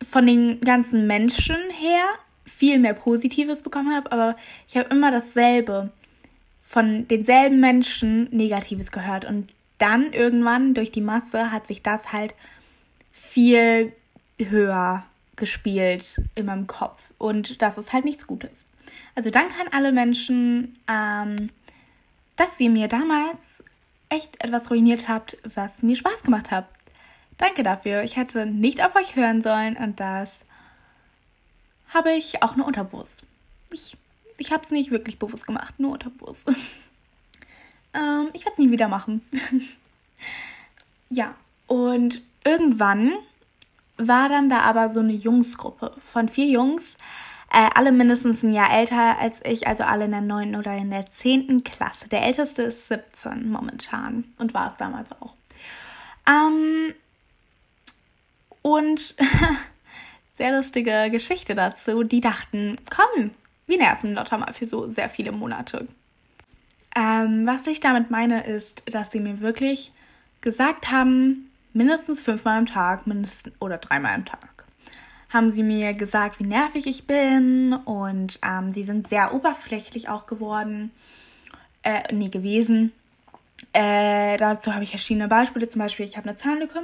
von 0.01 0.25
den 0.25 0.61
ganzen 0.61 1.07
Menschen 1.07 1.57
her 1.71 2.05
viel 2.45 2.77
mehr 2.77 2.93
Positives 2.93 3.63
bekommen 3.63 3.93
habe, 3.93 4.11
aber 4.11 4.35
ich 4.67 4.77
habe 4.77 4.89
immer 4.89 5.11
dasselbe 5.11 5.91
von 6.63 7.07
denselben 7.07 7.59
Menschen 7.59 8.29
Negatives 8.31 8.91
gehört. 8.91 9.25
Und 9.25 9.51
dann 9.77 10.13
irgendwann 10.13 10.73
durch 10.73 10.89
die 10.89 11.01
Masse 11.01 11.51
hat 11.51 11.67
sich 11.67 11.83
das 11.83 12.13
halt 12.13 12.33
viel 13.11 13.91
höher 14.39 15.03
gespielt 15.35 16.21
in 16.35 16.45
meinem 16.45 16.65
Kopf. 16.67 17.13
Und 17.17 17.61
das 17.61 17.77
ist 17.77 17.93
halt 17.93 18.05
nichts 18.05 18.25
Gutes. 18.25 18.65
Also 19.13 19.29
danke 19.29 19.53
an 19.59 19.67
alle 19.71 19.91
Menschen, 19.91 20.79
ähm, 20.87 21.49
dass 22.35 22.59
ihr 22.59 22.69
mir 22.69 22.87
damals 22.87 23.63
echt 24.09 24.43
etwas 24.43 24.71
ruiniert 24.71 25.07
habt, 25.07 25.37
was 25.43 25.83
mir 25.83 25.95
Spaß 25.95 26.23
gemacht 26.23 26.49
hat. 26.49 26.67
Danke 27.37 27.63
dafür. 27.63 28.03
Ich 28.03 28.15
hätte 28.15 28.45
nicht 28.45 28.83
auf 28.83 28.95
euch 28.95 29.15
hören 29.15 29.41
sollen 29.41 29.75
und 29.75 29.99
das 29.99 30.45
habe 31.89 32.11
ich 32.13 32.41
auch 32.41 32.55
nur 32.55 32.67
unterbewusst. 32.67 33.25
Ich 33.71 33.97
ich 34.37 34.51
habe 34.51 34.63
es 34.63 34.71
nicht 34.71 34.91
wirklich 34.91 35.19
bewusst 35.19 35.47
gemacht, 35.47 35.79
nur 35.79 35.91
unterbewusst. 35.91 36.49
ähm, 37.93 38.29
ich 38.33 38.45
werde 38.45 38.53
es 38.53 38.57
nie 38.57 38.71
wieder 38.71 38.87
machen. 38.87 39.21
ja, 41.09 41.35
und 41.67 42.21
irgendwann 42.43 43.13
war 43.97 44.29
dann 44.29 44.49
da 44.49 44.59
aber 44.61 44.89
so 44.89 44.99
eine 44.99 45.13
Jungsgruppe 45.13 45.93
von 46.03 46.29
vier 46.29 46.47
Jungs, 46.47 46.97
äh, 47.51 47.69
alle 47.75 47.91
mindestens 47.91 48.43
ein 48.43 48.51
Jahr 48.51 48.73
älter 48.73 49.19
als 49.19 49.41
ich, 49.45 49.67
also 49.67 49.83
alle 49.83 50.05
in 50.05 50.11
der 50.11 50.21
neunten 50.21 50.55
oder 50.55 50.75
in 50.75 50.89
der 50.89 51.05
zehnten 51.05 51.63
Klasse. 51.63 52.09
Der 52.09 52.23
älteste 52.23 52.63
ist 52.63 52.87
17 52.87 53.49
momentan 53.49 54.23
und 54.39 54.53
war 54.53 54.69
es 54.69 54.77
damals 54.77 55.11
auch. 55.21 55.35
Ähm, 56.27 56.95
und 58.63 59.15
sehr 60.37 60.55
lustige 60.55 61.09
Geschichte 61.11 61.53
dazu. 61.53 62.03
Die 62.03 62.21
dachten, 62.21 62.77
komm, 62.89 63.31
nerven 63.77 64.13
Lotta 64.13 64.37
mal 64.37 64.53
für 64.53 64.65
so 64.65 64.89
sehr 64.89 65.09
viele 65.09 65.31
Monate. 65.31 65.87
Ähm, 66.95 67.45
was 67.47 67.67
ich 67.67 67.79
damit 67.79 68.11
meine, 68.11 68.45
ist, 68.45 68.83
dass 68.93 69.11
sie 69.11 69.19
mir 69.19 69.41
wirklich 69.41 69.91
gesagt 70.41 70.91
haben, 70.91 71.49
mindestens 71.73 72.21
fünfmal 72.21 72.59
am 72.59 72.65
Tag, 72.65 73.07
mindestens 73.07 73.53
oder 73.59 73.77
dreimal 73.77 74.13
am 74.13 74.25
Tag, 74.25 74.65
haben 75.29 75.49
sie 75.49 75.63
mir 75.63 75.93
gesagt, 75.93 76.39
wie 76.39 76.45
nervig 76.45 76.85
ich 76.85 77.07
bin 77.07 77.73
und 77.73 78.39
ähm, 78.43 78.71
sie 78.71 78.83
sind 78.83 79.07
sehr 79.07 79.33
oberflächlich 79.33 80.09
auch 80.09 80.27
geworden, 80.27 80.91
äh, 81.81 82.13
nie 82.13 82.29
gewesen. 82.29 82.91
Äh, 83.73 84.37
dazu 84.37 84.73
habe 84.73 84.83
ich 84.83 84.91
verschiedene 84.91 85.27
Beispiele. 85.27 85.67
Zum 85.67 85.79
Beispiel, 85.79 86.05
ich 86.05 86.17
habe 86.17 86.29
eine 86.29 86.37
Zahnlücke 86.37 86.83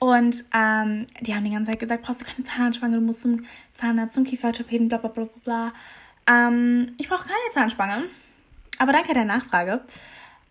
und 0.00 0.44
ähm, 0.52 1.06
die 1.20 1.34
haben 1.34 1.44
die 1.44 1.50
ganze 1.50 1.70
Zeit 1.70 1.78
gesagt, 1.78 2.02
brauchst 2.02 2.22
du 2.22 2.24
keine 2.24 2.42
Zahnspange, 2.42 2.96
du 2.96 3.02
musst 3.02 3.22
zum 3.22 3.44
Zahnarzt, 3.74 4.14
zum 4.16 4.24
Kieferorthopäden, 4.24 4.88
bla 4.88 4.98
bla 4.98 5.10
bla 5.10 5.24
bla 5.24 5.40
bla. 5.44 5.72
Ähm, 6.30 6.94
ich 6.98 7.08
brauche 7.08 7.24
keine 7.24 7.52
Zahnspange. 7.52 8.04
Aber 8.78 8.92
danke 8.92 9.12
der 9.12 9.24
Nachfrage. 9.24 9.80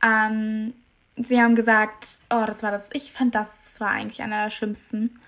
Ähm, 0.03 0.73
sie 1.15 1.41
haben 1.41 1.55
gesagt, 1.55 2.19
oh, 2.29 2.43
das 2.45 2.63
war 2.63 2.71
das. 2.71 2.89
Ich 2.93 3.11
fand, 3.11 3.35
das 3.35 3.79
war 3.79 3.91
eigentlich 3.91 4.21
einer 4.21 4.43
der 4.43 4.49
schlimmsten 4.49 5.19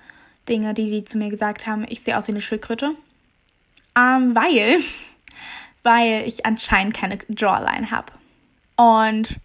Dinge, 0.47 0.73
die 0.73 0.89
die 0.89 1.03
zu 1.03 1.17
mir 1.17 1.29
gesagt 1.29 1.67
haben. 1.67 1.85
Ich 1.89 2.03
sehe 2.03 2.17
aus 2.17 2.27
wie 2.27 2.33
eine 2.33 2.41
Schildkröte. 2.41 2.95
Ähm, 3.97 4.35
weil, 4.35 4.79
weil 5.83 6.23
ich 6.27 6.45
anscheinend 6.45 6.95
keine 6.95 7.17
Jawline 7.29 7.91
habe. 7.91 8.11
Und, 8.75 9.39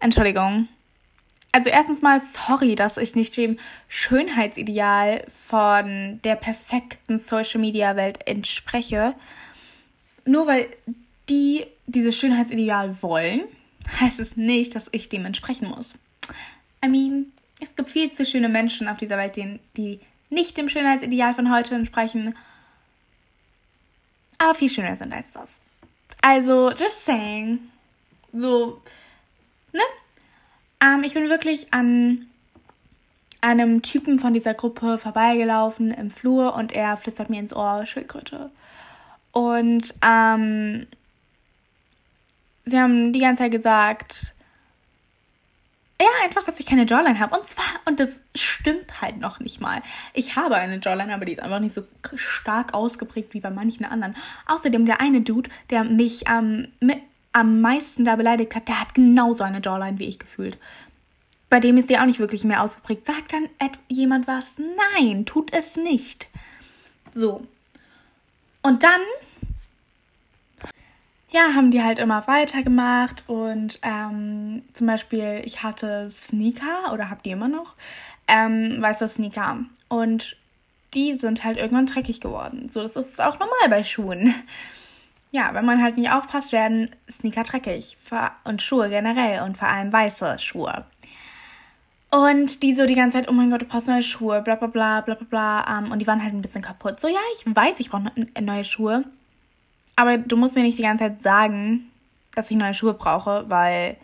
Entschuldigung, 0.00 0.68
also 1.52 1.68
erstens 1.68 2.00
mal 2.00 2.18
sorry, 2.18 2.74
dass 2.74 2.96
ich 2.96 3.14
nicht 3.14 3.36
dem 3.36 3.58
Schönheitsideal 3.88 5.24
von 5.28 6.20
der 6.24 6.34
perfekten 6.34 7.18
Social 7.18 7.60
Media 7.60 7.94
Welt 7.94 8.26
entspreche. 8.26 9.14
Nur 10.24 10.46
weil 10.46 10.68
die 11.28 11.66
dieses 11.86 12.16
Schönheitsideal 12.16 13.02
wollen, 13.02 13.42
heißt 14.00 14.20
es 14.20 14.36
nicht, 14.36 14.74
dass 14.74 14.88
ich 14.92 15.08
dem 15.08 15.24
entsprechen 15.24 15.68
muss. 15.68 15.94
I 16.84 16.88
mean, 16.88 17.32
es 17.60 17.74
gibt 17.76 17.90
viel 17.90 18.10
zu 18.12 18.24
schöne 18.24 18.48
Menschen 18.48 18.88
auf 18.88 18.96
dieser 18.96 19.16
Welt, 19.16 19.36
die, 19.76 20.00
nicht 20.30 20.56
dem 20.56 20.68
Schönheitsideal 20.68 21.34
von 21.34 21.52
heute 21.52 21.74
entsprechen, 21.74 22.36
aber 24.38 24.54
viel 24.54 24.70
schöner 24.70 24.96
sind 24.96 25.12
als 25.12 25.32
das. 25.32 25.62
Also, 26.22 26.70
just 26.70 27.04
saying. 27.04 27.60
So, 28.32 28.80
ne? 29.72 29.82
Ähm, 30.82 31.04
ich 31.04 31.14
bin 31.14 31.28
wirklich 31.28 31.72
an 31.72 32.26
einem 33.40 33.82
Typen 33.82 34.18
von 34.18 34.32
dieser 34.32 34.54
Gruppe 34.54 34.98
vorbeigelaufen 34.98 35.90
im 35.90 36.10
Flur 36.10 36.54
und 36.54 36.72
er 36.72 36.96
flüstert 36.96 37.28
mir 37.28 37.40
ins 37.40 37.54
Ohr 37.54 37.84
Schildkröte. 37.86 38.50
Und 39.32 39.94
ähm, 40.06 40.86
sie 42.64 42.78
haben 42.78 43.12
die 43.12 43.20
ganze 43.20 43.42
Zeit 43.42 43.52
gesagt, 43.52 44.34
ja, 46.00 46.08
einfach, 46.24 46.44
dass 46.44 46.58
ich 46.58 46.66
keine 46.66 46.86
Jawline 46.86 47.18
habe. 47.18 47.36
Und 47.36 47.46
zwar, 47.46 47.64
und 47.84 48.00
das 48.00 48.22
stimmt 48.34 49.00
halt 49.00 49.18
noch 49.18 49.40
nicht 49.40 49.60
mal. 49.60 49.82
Ich 50.14 50.36
habe 50.36 50.56
eine 50.56 50.80
Jawline, 50.82 51.14
aber 51.14 51.24
die 51.24 51.32
ist 51.32 51.40
einfach 51.40 51.60
nicht 51.60 51.74
so 51.74 51.82
stark 52.16 52.74
ausgeprägt 52.74 53.34
wie 53.34 53.40
bei 53.40 53.50
manchen 53.50 53.84
anderen. 53.84 54.16
Außerdem, 54.46 54.84
der 54.84 55.00
eine 55.00 55.20
Dude, 55.20 55.50
der 55.70 55.84
mich 55.84 56.24
ähm, 56.28 56.68
am 57.32 57.60
meisten 57.60 58.04
da 58.04 58.16
beleidigt 58.16 58.54
hat, 58.54 58.68
der 58.68 58.80
hat 58.80 58.94
genauso 58.94 59.44
eine 59.44 59.60
Jawline 59.62 59.98
wie 59.98 60.08
ich 60.08 60.18
gefühlt. 60.18 60.58
Bei 61.48 61.60
dem 61.60 61.76
ist 61.76 61.90
die 61.90 61.98
auch 61.98 62.06
nicht 62.06 62.18
wirklich 62.18 62.44
mehr 62.44 62.62
ausgeprägt. 62.62 63.06
Sagt 63.06 63.32
dann 63.32 63.48
jemand 63.88 64.26
was? 64.26 64.56
Nein, 64.96 65.24
tut 65.24 65.52
es 65.52 65.76
nicht. 65.76 66.28
So. 67.12 67.46
Und 68.62 68.82
dann, 68.82 69.00
ja, 71.32 71.54
haben 71.54 71.70
die 71.70 71.82
halt 71.82 71.98
immer 71.98 72.26
weitergemacht 72.26 73.24
und 73.26 73.78
ähm, 73.82 74.62
zum 74.72 74.86
Beispiel, 74.86 75.42
ich 75.44 75.62
hatte 75.62 76.08
Sneaker 76.10 76.92
oder 76.92 77.10
hab 77.10 77.22
die 77.22 77.30
immer 77.30 77.48
noch, 77.48 77.74
ähm, 78.28 78.76
weiße 78.80 79.08
Sneaker. 79.08 79.60
Und 79.88 80.36
die 80.94 81.12
sind 81.14 81.44
halt 81.44 81.58
irgendwann 81.58 81.86
dreckig 81.86 82.20
geworden. 82.20 82.68
So, 82.70 82.82
das 82.82 82.96
ist 82.96 83.20
auch 83.20 83.38
normal 83.38 83.68
bei 83.70 83.82
Schuhen 83.82 84.34
ja, 85.32 85.54
wenn 85.54 85.64
man 85.64 85.82
halt 85.82 85.96
nicht 85.96 86.10
aufpasst, 86.10 86.52
werden 86.52 86.90
Sneaker 87.10 87.42
dreckig. 87.42 87.96
Und 88.44 88.62
Schuhe 88.62 88.90
generell 88.90 89.42
und 89.42 89.56
vor 89.56 89.68
allem 89.68 89.92
weiße 89.92 90.38
Schuhe. 90.38 90.84
Und 92.10 92.62
die 92.62 92.74
so 92.74 92.84
die 92.84 92.94
ganze 92.94 93.16
Zeit, 93.16 93.30
oh 93.30 93.32
mein 93.32 93.50
Gott, 93.50 93.62
du 93.62 93.64
brauchst 93.64 93.88
neue 93.88 94.02
Schuhe, 94.02 94.42
bla 94.42 94.54
bla 94.56 94.68
bla 94.68 95.00
bla 95.00 95.14
bla 95.14 95.26
bla. 95.28 95.78
Um, 95.78 95.90
und 95.90 95.98
die 95.98 96.06
waren 96.06 96.22
halt 96.22 96.34
ein 96.34 96.42
bisschen 96.42 96.60
kaputt. 96.60 97.00
So, 97.00 97.08
ja, 97.08 97.18
ich 97.34 97.44
weiß, 97.46 97.80
ich 97.80 97.90
brauche 97.90 98.12
neue 98.40 98.64
Schuhe. 98.64 99.04
Aber 99.96 100.18
du 100.18 100.36
musst 100.36 100.56
mir 100.56 100.62
nicht 100.62 100.78
die 100.78 100.82
ganze 100.82 101.04
Zeit 101.04 101.22
sagen, 101.22 101.90
dass 102.34 102.50
ich 102.50 102.56
neue 102.56 102.74
Schuhe 102.74 102.94
brauche, 102.94 103.48
weil 103.48 103.96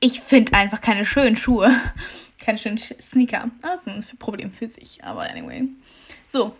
ich 0.00 0.20
finde 0.20 0.54
einfach 0.54 0.80
keine 0.80 1.04
schönen 1.04 1.36
Schuhe. 1.36 1.74
keine 2.42 2.58
schönen 2.58 2.78
Sneaker. 2.78 3.50
Das 3.62 3.86
ist 3.86 4.12
ein 4.12 4.18
Problem 4.18 4.50
für 4.50 4.68
sich, 4.68 5.04
aber 5.04 5.22
anyway. 5.22 5.68
So. 6.26 6.56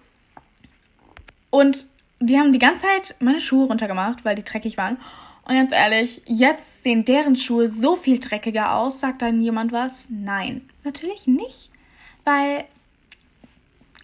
Und 1.50 1.87
die 2.20 2.38
haben 2.38 2.52
die 2.52 2.58
ganze 2.58 2.82
Zeit 2.82 3.16
meine 3.18 3.40
Schuhe 3.40 3.66
runtergemacht, 3.66 4.25
weil 4.25 4.37
die 4.37 4.44
dreckig 4.44 4.76
waren. 4.76 4.96
Und 5.44 5.56
ganz 5.56 5.72
ehrlich, 5.72 6.22
jetzt 6.26 6.84
sehen 6.84 7.04
deren 7.04 7.34
Schuhe 7.34 7.68
so 7.68 7.96
viel 7.96 8.20
dreckiger 8.20 8.76
aus. 8.76 9.00
Sagt 9.00 9.22
dann 9.22 9.40
jemand 9.40 9.72
was? 9.72 10.06
Nein, 10.08 10.68
natürlich 10.84 11.26
nicht. 11.26 11.70
Weil, 12.25 12.64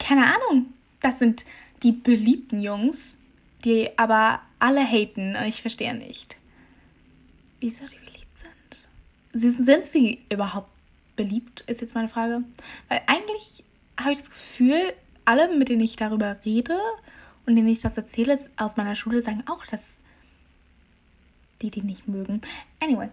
keine 0.01 0.25
Ahnung, 0.25 0.67
das 1.01 1.21
sind 1.21 1.45
die 1.83 1.93
beliebten 1.93 2.61
Jungs, 2.61 3.19
die 3.65 3.91
aber 3.99 4.41
alle 4.59 4.85
haten 4.85 5.37
und 5.37 5.45
ich 5.45 5.61
verstehe 5.61 5.95
nicht, 5.95 6.37
wieso 7.61 7.87
die 7.87 7.97
beliebt 7.97 8.37
sind. 8.37 9.65
Sind 9.65 9.85
sie 9.85 10.21
überhaupt 10.33 10.71
beliebt, 11.17 11.63
ist 11.67 11.81
jetzt 11.81 11.95
meine 11.95 12.09
Frage. 12.09 12.43
Weil 12.89 13.03
eigentlich 13.07 13.65
habe 13.99 14.13
ich 14.13 14.19
das 14.19 14.31
Gefühl, 14.31 14.81
alle, 15.25 15.55
mit 15.55 15.69
denen 15.69 15.83
ich 15.83 15.97
darüber 15.97 16.39
rede 16.45 16.79
und 17.47 17.57
denen 17.57 17.69
ich 17.69 17.81
das 17.81 17.97
erzähle, 17.97 18.39
aus 18.57 18.77
meiner 18.77 18.95
Schule 18.95 19.23
sagen 19.23 19.45
auch, 19.47 19.67
dass 19.67 20.01
die 21.61 21.71
die 21.71 21.83
nicht 21.83 22.09
mögen. 22.09 22.41
Anyway, 22.81 23.09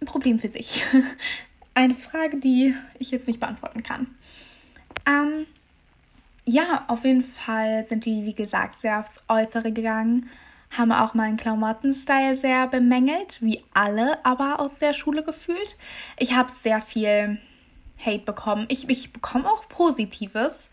ein 0.00 0.06
Problem 0.06 0.38
für 0.38 0.48
sich. 0.48 0.84
Eine 1.74 1.94
Frage, 1.94 2.38
die 2.38 2.74
ich 2.98 3.12
jetzt 3.12 3.26
nicht 3.28 3.40
beantworten 3.40 3.82
kann. 3.82 4.08
Ähm, 5.06 5.46
ja, 6.44 6.84
auf 6.88 7.04
jeden 7.04 7.22
Fall 7.22 7.84
sind 7.84 8.04
die, 8.04 8.24
wie 8.24 8.34
gesagt, 8.34 8.76
sehr 8.76 8.98
aufs 8.98 9.24
Äußere 9.28 9.72
gegangen, 9.72 10.28
haben 10.70 10.92
auch 10.92 11.14
meinen 11.14 11.36
Klamottenstyle 11.36 12.34
sehr 12.34 12.66
bemängelt, 12.66 13.40
wie 13.42 13.62
alle 13.74 14.24
aber 14.24 14.58
aus 14.58 14.78
der 14.78 14.92
Schule 14.92 15.22
gefühlt. 15.22 15.76
Ich 16.18 16.34
habe 16.34 16.50
sehr 16.50 16.80
viel 16.80 17.38
Hate 18.04 18.24
bekommen. 18.24 18.66
Ich, 18.68 18.88
ich 18.88 19.12
bekomme 19.12 19.48
auch 19.48 19.68
positives 19.68 20.70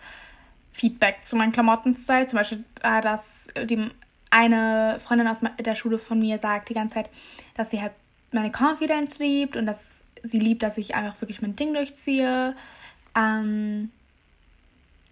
Feedback 0.71 1.23
zu 1.23 1.35
meinem 1.35 1.51
Klamottenstyle. 1.51 2.25
Zum 2.25 2.37
Beispiel, 2.37 2.63
äh, 2.81 3.01
dass 3.01 3.47
die 3.65 3.89
eine 4.31 4.97
Freundin 4.99 5.27
aus 5.27 5.41
der 5.59 5.75
Schule 5.75 5.97
von 5.97 6.19
mir 6.19 6.39
sagt 6.39 6.69
die 6.69 6.73
ganze 6.73 6.95
Zeit, 6.95 7.09
dass 7.55 7.71
sie 7.71 7.81
halt 7.81 7.93
meine 8.31 8.51
Confidence 8.51 9.19
liebt 9.19 9.57
und 9.57 9.65
dass 9.65 10.03
sie 10.23 10.39
liebt, 10.39 10.63
dass 10.63 10.77
ich 10.77 10.95
einfach 10.95 11.19
wirklich 11.21 11.41
mein 11.41 11.55
Ding 11.55 11.73
durchziehe. 11.73 12.55
Ähm, 13.17 13.91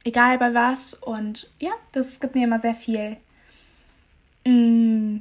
egal 0.08 0.38
bei 0.38 0.54
was. 0.54 0.94
Und 0.94 1.50
ja, 1.60 1.72
das 1.92 2.20
gibt 2.20 2.36
mir 2.36 2.46
immer 2.46 2.60
sehr 2.60 2.74
viel. 2.74 3.18
Mm, 4.46 5.18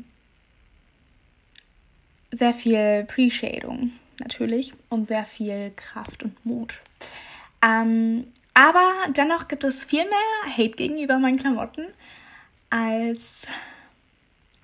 sehr 2.32 2.52
viel 2.52 3.02
Appreciating 3.02 3.92
natürlich 4.20 4.74
und 4.88 5.06
sehr 5.06 5.24
viel 5.24 5.72
Kraft 5.76 6.22
und 6.22 6.44
Mut. 6.46 6.80
Ähm, 7.62 8.26
aber 8.54 8.92
dennoch 9.08 9.48
gibt 9.48 9.64
es 9.64 9.84
viel 9.84 10.04
mehr 10.04 10.56
Hate 10.56 10.76
gegenüber 10.76 11.18
meinen 11.18 11.38
Klamotten 11.38 11.86
als 12.70 13.48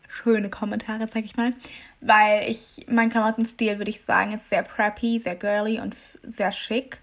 schöne 0.08 0.50
Kommentare, 0.50 1.08
sag 1.08 1.24
ich 1.24 1.36
mal. 1.36 1.52
Weil 2.00 2.50
ich, 2.50 2.86
mein 2.88 3.10
Klamottenstil, 3.10 3.78
würde 3.78 3.90
ich 3.90 4.00
sagen, 4.00 4.32
ist 4.32 4.48
sehr 4.48 4.62
preppy, 4.62 5.18
sehr 5.18 5.36
girly 5.36 5.80
und 5.80 5.96
sehr 6.22 6.52
schick. 6.52 7.00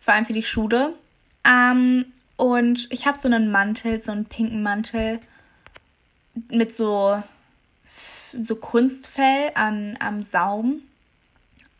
Vor 0.00 0.14
allem 0.14 0.24
für 0.24 0.32
die 0.32 0.42
Schule. 0.42 0.94
Ähm, 1.44 2.06
und 2.36 2.92
ich 2.92 3.06
habe 3.06 3.18
so 3.18 3.28
einen 3.28 3.50
Mantel, 3.50 4.00
so 4.00 4.12
einen 4.12 4.26
pinken 4.26 4.62
Mantel 4.62 5.20
mit 6.50 6.72
so, 6.72 7.22
so 7.84 8.56
Kunstfell 8.56 9.52
an, 9.54 9.96
am 10.00 10.22
Saum, 10.22 10.82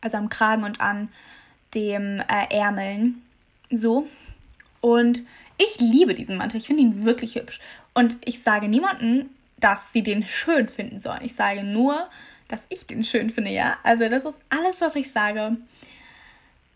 also 0.01 0.17
am 0.17 0.29
Kragen 0.29 0.65
und 0.65 0.81
an 0.81 1.09
dem 1.75 2.21
äh, 2.21 2.57
Ärmeln. 2.57 3.23
So. 3.71 4.09
Und 4.81 5.23
ich 5.59 5.79
liebe 5.81 6.15
diesen 6.15 6.39
Mantel. 6.39 6.59
Ich 6.59 6.67
finde 6.67 6.83
ihn 6.83 7.05
wirklich 7.05 7.35
hübsch. 7.35 7.61
Und 7.93 8.17
ich 8.25 8.43
sage 8.43 8.69
niemandem, 8.69 9.29
dass 9.59 9.93
sie 9.93 10.03
den 10.03 10.27
schön 10.27 10.69
finden 10.69 11.01
sollen. 11.01 11.25
Ich 11.25 11.35
sage 11.35 11.65
nur, 11.65 12.09
dass 12.49 12.67
ich 12.69 12.87
den 12.87 13.05
schön 13.05 13.31
finde, 13.31 13.51
ja. 13.51 13.77
Also 13.83 14.09
das 14.09 14.25
ist 14.25 14.41
alles, 14.49 14.81
was 14.81 14.97
ich 14.97 15.11
sage. 15.11 15.57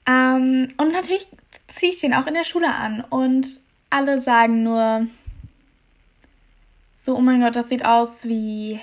Ähm, 0.07 0.69
und 0.77 0.93
natürlich 0.93 1.29
ziehe 1.69 1.93
ich 1.93 2.01
den 2.01 2.15
auch 2.15 2.27
in 2.27 2.35
der 2.35 2.45
Schule 2.45 2.75
an. 2.75 3.05
Und 3.09 3.61
alle 3.91 4.21
sagen 4.21 4.63
nur 4.63 5.07
so, 6.95 7.17
oh 7.17 7.21
mein 7.21 7.41
Gott, 7.41 7.57
das 7.57 7.69
sieht 7.69 7.85
aus 7.85 8.25
wie 8.27 8.81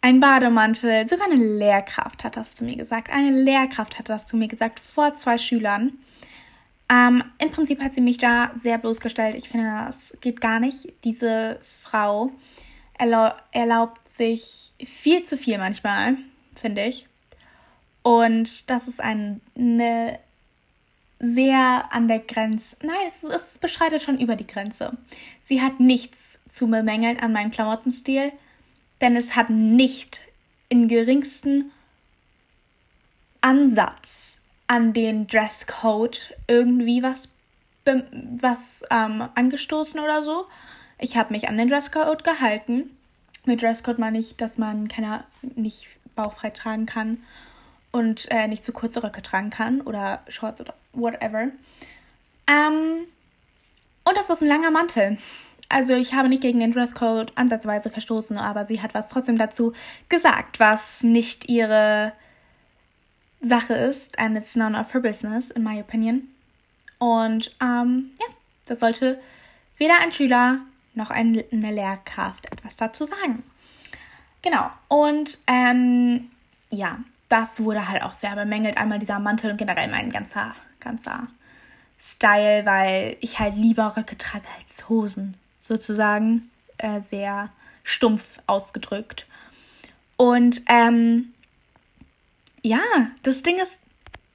ein 0.00 0.20
Bademantel. 0.20 1.06
Sogar 1.06 1.26
eine 1.26 1.42
Lehrkraft 1.42 2.24
hat 2.24 2.36
das 2.36 2.56
zu 2.56 2.64
mir 2.64 2.76
gesagt. 2.76 3.10
Eine 3.10 3.30
Lehrkraft 3.30 3.98
hat 3.98 4.08
das 4.08 4.26
zu 4.26 4.36
mir 4.36 4.48
gesagt 4.48 4.80
vor 4.80 5.14
zwei 5.14 5.38
Schülern. 5.38 5.92
Ähm, 6.90 7.22
Im 7.38 7.50
Prinzip 7.50 7.80
hat 7.80 7.92
sie 7.92 8.00
mich 8.00 8.18
da 8.18 8.50
sehr 8.54 8.78
bloßgestellt. 8.78 9.34
Ich 9.34 9.48
finde, 9.48 9.84
das 9.86 10.16
geht 10.20 10.40
gar 10.40 10.60
nicht. 10.60 10.92
Diese 11.04 11.58
Frau 11.62 12.30
erlaub, 12.98 13.36
erlaubt 13.52 14.08
sich 14.08 14.72
viel 14.84 15.22
zu 15.22 15.36
viel 15.36 15.58
manchmal, 15.58 16.16
finde 16.54 16.84
ich. 16.84 17.06
Und 18.02 18.68
das 18.68 18.88
ist 18.88 19.00
ein, 19.00 19.40
eine 19.56 20.18
sehr 21.22 21.84
an 21.92 22.08
der 22.08 22.18
Grenze. 22.18 22.76
Nein, 22.82 22.96
es, 23.06 23.22
es 23.22 23.58
beschreitet 23.58 24.02
schon 24.02 24.18
über 24.18 24.34
die 24.34 24.46
Grenze. 24.46 24.90
Sie 25.44 25.62
hat 25.62 25.78
nichts 25.78 26.40
zu 26.48 26.66
bemängeln 26.66 27.20
an 27.20 27.32
meinem 27.32 27.52
Klamottenstil, 27.52 28.32
denn 29.00 29.14
es 29.14 29.36
hat 29.36 29.48
nicht 29.48 30.22
in 30.68 30.88
geringsten 30.88 31.70
Ansatz 33.40 34.42
an 34.66 34.92
den 34.92 35.28
Dresscode 35.28 36.34
irgendwie 36.48 37.04
was, 37.04 37.36
was 37.84 38.82
ähm, 38.90 39.28
angestoßen 39.34 40.00
oder 40.00 40.24
so. 40.24 40.46
Ich 40.98 41.16
habe 41.16 41.32
mich 41.32 41.48
an 41.48 41.56
den 41.56 41.68
Dresscode 41.68 42.24
gehalten. 42.24 42.90
Mit 43.44 43.62
Dresscode 43.62 43.98
meine 43.98 44.18
ich, 44.18 44.36
dass 44.36 44.58
man 44.58 44.88
keine, 44.88 45.24
nicht 45.54 45.86
bauchfrei 46.16 46.50
tragen 46.50 46.86
kann 46.86 47.18
und 47.92 48.30
äh, 48.30 48.48
nicht 48.48 48.64
zu 48.64 48.72
kurze 48.72 49.02
Röcke 49.02 49.22
tragen 49.22 49.50
kann 49.50 49.82
oder 49.82 50.22
Shorts 50.28 50.60
oder 50.60 50.74
whatever. 50.92 51.48
Ähm, 52.48 53.06
und 54.04 54.16
das 54.16 54.30
ist 54.30 54.42
ein 54.42 54.48
langer 54.48 54.70
Mantel. 54.70 55.18
Also 55.68 55.94
ich 55.94 56.12
habe 56.12 56.28
nicht 56.28 56.42
gegen 56.42 56.60
den 56.60 56.72
Dresscode 56.72 57.32
ansatzweise 57.36 57.88
verstoßen, 57.88 58.36
aber 58.36 58.66
sie 58.66 58.82
hat 58.82 58.94
was 58.94 59.08
trotzdem 59.08 59.38
dazu 59.38 59.72
gesagt, 60.08 60.60
was 60.60 61.02
nicht 61.02 61.48
ihre 61.48 62.12
Sache 63.40 63.74
ist, 63.74 64.18
and 64.18 64.36
it's 64.36 64.54
none 64.54 64.78
of 64.78 64.92
her 64.92 65.00
business, 65.00 65.50
in 65.50 65.62
my 65.62 65.80
opinion. 65.80 66.28
Und 66.98 67.54
ähm, 67.60 68.10
ja, 68.18 68.26
da 68.66 68.76
sollte 68.76 69.20
weder 69.78 69.98
ein 70.00 70.12
Schüler 70.12 70.58
noch 70.94 71.10
eine 71.10 71.42
Lehrkraft 71.50 72.52
etwas 72.52 72.76
dazu 72.76 73.04
sagen. 73.04 73.42
Genau. 74.42 74.70
Und 74.88 75.38
ähm, 75.46 76.30
ja, 76.70 76.98
das 77.32 77.62
wurde 77.62 77.88
halt 77.88 78.02
auch 78.02 78.12
sehr 78.12 78.34
bemängelt. 78.36 78.76
Einmal 78.76 78.98
dieser 78.98 79.18
Mantel 79.18 79.50
und 79.50 79.56
generell 79.56 79.88
mein 79.88 80.10
ganzer, 80.10 80.54
ganzer 80.80 81.28
Style, 81.98 82.66
weil 82.66 83.16
ich 83.20 83.38
halt 83.38 83.56
lieber 83.56 83.96
Röcke 83.96 84.18
trage 84.18 84.46
als 84.60 84.88
Hosen, 84.88 85.34
sozusagen. 85.58 86.50
Äh, 86.76 87.00
sehr 87.00 87.48
stumpf 87.84 88.40
ausgedrückt. 88.46 89.26
Und 90.16 90.62
ähm, 90.68 91.32
ja, 92.62 92.80
das 93.22 93.42
Ding 93.42 93.58
ist, 93.60 93.80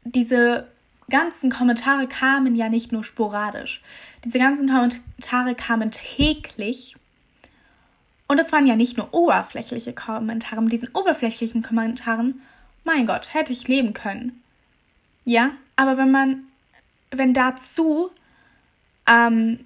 diese 0.03 0.67
ganzen 1.10 1.51
Kommentare 1.51 2.07
kamen 2.07 2.55
ja 2.55 2.69
nicht 2.69 2.91
nur 2.91 3.03
sporadisch. 3.03 3.81
Diese 4.23 4.39
ganzen 4.39 4.67
Kommentare 4.67 5.55
kamen 5.55 5.91
täglich. 5.91 6.95
Und 8.27 8.39
es 8.39 8.51
waren 8.51 8.65
ja 8.65 8.75
nicht 8.75 8.97
nur 8.97 9.13
oberflächliche 9.13 9.93
Kommentare. 9.93 10.62
Mit 10.62 10.71
diesen 10.71 10.89
oberflächlichen 10.93 11.62
Kommentaren, 11.62 12.41
mein 12.88 13.06
Gott, 13.06 13.34
hätte 13.34 13.54
ich 13.54 13.67
leben 13.67 13.93
können. 13.93 14.41
Ja, 15.26 15.52
aber 15.76 15.97
wenn 15.97 16.10
man, 16.10 16.47
wenn 17.12 17.34
dazu 17.34 18.10
ähm, 19.06 19.65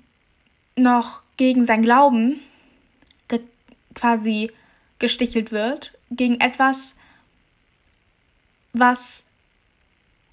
noch 0.76 1.24
gegen 1.38 1.64
sein 1.64 1.84
Glauben 1.84 2.42
ge 3.28 3.40
quasi 3.94 4.52
gestichelt 5.00 5.52
wird, 5.52 5.94
gegen 6.10 6.40
etwas, 6.42 6.98
was 8.74 9.28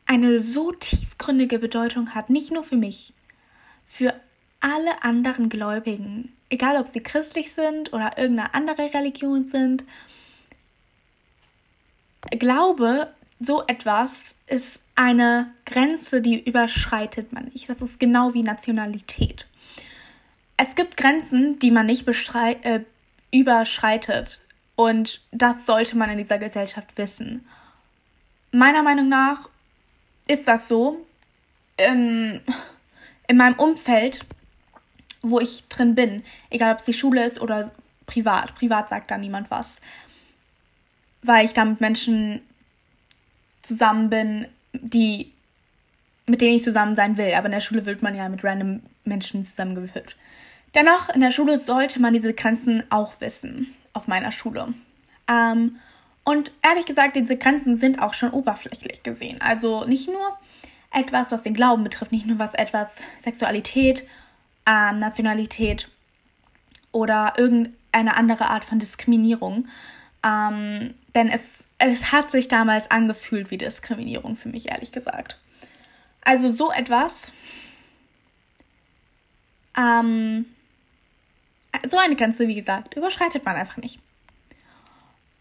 eine 0.07 0.41
so 0.41 0.73
tiefgründige 0.73 1.59
Bedeutung 1.59 2.15
hat, 2.15 2.31
nicht 2.31 2.51
nur 2.51 2.65
für 2.65 2.77
mich, 2.77 3.13
für 3.85 4.15
alle 4.61 5.03
anderen 5.03 5.51
Gläubigen, 5.51 6.33
egal 6.49 6.79
ob 6.79 6.89
sie 6.89 7.03
christlich 7.03 7.53
sind 7.53 7.93
oder 7.93 8.17
irgendeine 8.17 8.55
andere 8.55 8.95
Religion 8.95 9.47
sind. 9.47 9.85
Glaube, 12.39 13.13
so 13.41 13.65
etwas 13.67 14.39
ist 14.47 14.87
eine 14.97 15.53
Grenze, 15.65 16.21
die 16.21 16.43
überschreitet 16.43 17.33
man 17.33 17.45
nicht. 17.47 17.69
Das 17.69 17.83
ist 17.83 18.01
genau 18.01 18.35
wie 18.35 18.43
Nationalität. 18.43 19.47
Es 20.57 20.75
gibt 20.75 20.97
Grenzen, 20.97 21.59
die 21.61 21.71
man 21.71 21.87
nicht 21.87 22.07
äh, 22.09 22.81
überschreitet. 23.31 24.41
Und 24.75 25.23
das 25.31 25.67
sollte 25.67 25.97
man 25.97 26.11
in 26.11 26.19
dieser 26.19 26.39
Gesellschaft 26.39 26.97
wissen. 26.97 27.47
Meiner 28.51 28.83
Meinung 28.83 29.09
nach 29.09 29.49
ist 30.27 30.49
das 30.49 30.69
so. 30.69 31.05
In, 31.77 32.41
in 33.29 33.37
meinem 33.37 33.55
Umfeld, 33.55 34.25
wo 35.23 35.39
ich 35.39 35.69
drin 35.69 35.95
bin, 35.95 36.25
egal 36.51 36.73
ob 36.73 36.81
es 36.81 36.87
die 36.87 36.93
Schule 36.93 37.25
ist 37.25 37.41
oder 37.41 37.71
privat. 38.07 38.57
Privat 38.57 38.89
sagt 38.89 39.13
da 39.13 39.19
niemand 39.19 39.51
was. 39.53 39.81
Weil 41.23 41.45
ich 41.45 41.53
da 41.53 41.65
mit 41.65 41.81
Menschen 41.81 42.41
zusammen 43.61 44.11
bin, 44.11 44.47
die 44.73 45.33
mit 46.29 46.41
denen 46.41 46.57
ich 46.57 46.65
zusammen 46.65 46.95
sein 46.95 47.17
will. 47.17 47.33
Aber 47.35 47.47
in 47.47 47.53
der 47.53 47.61
Schule 47.61 47.87
wird 47.87 48.03
man 48.03 48.15
ja 48.15 48.29
mit 48.29 48.45
random 48.45 48.83
Menschen 49.05 49.45
zusammengewürfelt. 49.45 50.17
Dennoch, 50.75 51.09
in 51.09 51.21
der 51.21 51.31
Schule 51.31 51.59
sollte 51.59 52.01
man 52.01 52.13
diese 52.13 52.35
Grenzen 52.35 52.85
auch 52.91 53.21
wissen. 53.21 53.75
Auf 53.95 54.07
meiner 54.07 54.31
Schule. 54.31 54.75
Ähm, 55.29 55.77
und 56.25 56.53
ehrlich 56.63 56.85
gesagt, 56.85 57.17
diese 57.17 57.37
Grenzen 57.37 57.75
sind 57.75 58.03
auch 58.03 58.15
schon 58.15 58.31
oberflächlich 58.31 59.03
gesehen. 59.03 59.41
Also 59.41 59.87
nicht 59.87 60.09
nur 60.09 60.39
etwas, 60.93 61.33
was 61.33 61.43
den 61.43 61.55
Glauben 61.55 61.85
betrifft, 61.85 62.13
nicht 62.13 62.27
nur 62.27 62.39
was 62.39 62.55
etwas 62.55 63.03
Sexualität, 63.19 64.07
ähm, 64.67 64.99
Nationalität 64.99 65.89
oder 66.93 67.33
irgendeine 67.39 68.17
andere 68.17 68.51
Art 68.51 68.65
von 68.65 68.79
Diskriminierung. 68.79 69.69
Ähm, 70.25 70.95
denn 71.15 71.29
es, 71.29 71.67
es 71.79 72.13
hat 72.13 72.31
sich 72.31 72.49
damals 72.49 72.91
angefühlt 72.91 73.51
wie 73.51 73.59
Diskriminierung 73.59 74.37
für 74.37 74.49
mich, 74.49 74.71
ehrlich 74.71 74.93
gesagt. 74.93 75.39
Also 76.23 76.51
so 76.51 76.71
etwas. 76.71 77.33
Ähm, 79.77 80.47
so 81.85 81.99
eine 81.99 82.17
Grenze, 82.17 82.49
wie 82.49 82.55
gesagt, 82.55 82.95
überschreitet 82.95 83.45
man 83.45 83.57
einfach 83.57 83.79
nicht. 83.79 84.01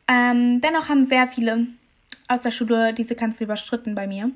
Ähm, 0.07 0.61
dennoch 0.61 0.89
haben 0.89 1.03
sehr 1.03 1.27
viele 1.27 1.67
aus 2.27 2.43
der 2.43 2.51
Schule 2.51 2.93
diese 2.93 3.15
Grenze 3.15 3.43
überschritten 3.43 3.95
bei 3.95 4.07
mir 4.07 4.31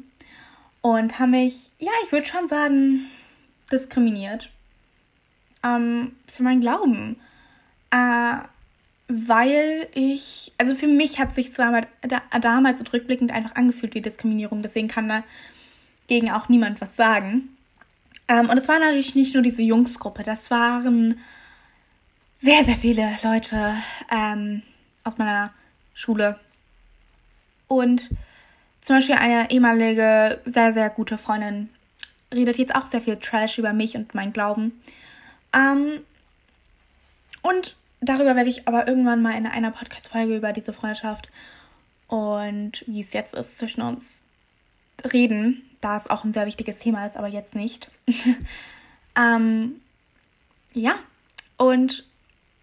und 0.81 1.19
haben 1.19 1.31
mich, 1.31 1.69
ja, 1.79 1.91
ich 2.03 2.11
würde 2.11 2.25
schon 2.25 2.47
sagen, 2.47 3.05
diskriminiert. 3.71 4.49
Ähm, 5.63 6.15
für 6.25 6.43
meinen 6.43 6.61
Glauben. 6.61 7.19
Äh, 7.91 8.37
weil 9.11 9.87
ich, 9.93 10.51
also 10.57 10.75
für 10.75 10.87
mich 10.87 11.19
hat 11.19 11.33
sich 11.33 11.53
damals, 11.53 11.87
damals 12.41 12.79
und 12.79 12.91
rückblickend 12.93 13.31
einfach 13.31 13.55
angefühlt 13.55 13.93
wie 13.95 14.01
Diskriminierung. 14.01 14.61
Deswegen 14.61 14.87
kann 14.87 15.09
da 15.09 15.23
gegen 16.07 16.31
auch 16.31 16.49
niemand 16.49 16.81
was 16.81 16.95
sagen. 16.95 17.55
Ähm, 18.27 18.49
und 18.49 18.57
es 18.57 18.67
war 18.67 18.79
natürlich 18.79 19.15
nicht 19.15 19.33
nur 19.33 19.43
diese 19.43 19.61
Jungsgruppe, 19.61 20.23
das 20.23 20.51
waren 20.51 21.19
sehr, 22.37 22.63
sehr 22.65 22.75
viele 22.75 23.09
Leute 23.23 23.75
ähm, 24.09 24.63
auf 25.03 25.17
meiner 25.17 25.53
Schule. 25.93 26.39
Und 27.67 28.09
zum 28.81 28.95
Beispiel 28.95 29.15
eine 29.15 29.51
ehemalige, 29.51 30.41
sehr, 30.45 30.73
sehr 30.73 30.89
gute 30.89 31.17
Freundin 31.17 31.69
redet 32.33 32.57
jetzt 32.57 32.73
auch 32.75 32.85
sehr 32.85 33.01
viel 33.01 33.17
Trash 33.17 33.57
über 33.57 33.73
mich 33.73 33.95
und 33.95 34.15
meinen 34.15 34.33
Glauben. 34.33 34.81
Ähm, 35.53 36.03
und 37.41 37.75
darüber 38.01 38.35
werde 38.35 38.49
ich 38.49 38.67
aber 38.67 38.87
irgendwann 38.87 39.21
mal 39.21 39.37
in 39.37 39.47
einer 39.47 39.71
Podcast-Folge 39.71 40.35
über 40.35 40.51
diese 40.51 40.73
Freundschaft 40.73 41.29
und 42.07 42.83
wie 42.87 43.01
es 43.01 43.13
jetzt 43.13 43.33
ist 43.33 43.57
zwischen 43.57 43.81
uns 43.81 44.23
reden 45.13 45.63
da 45.81 45.97
es 45.97 46.09
auch 46.09 46.23
ein 46.23 46.31
sehr 46.31 46.45
wichtiges 46.45 46.79
Thema 46.79 47.05
ist, 47.05 47.17
aber 47.17 47.27
jetzt 47.27 47.55
nicht. 47.55 47.89
ähm, 49.17 49.81
ja, 50.73 50.95
und 51.57 52.05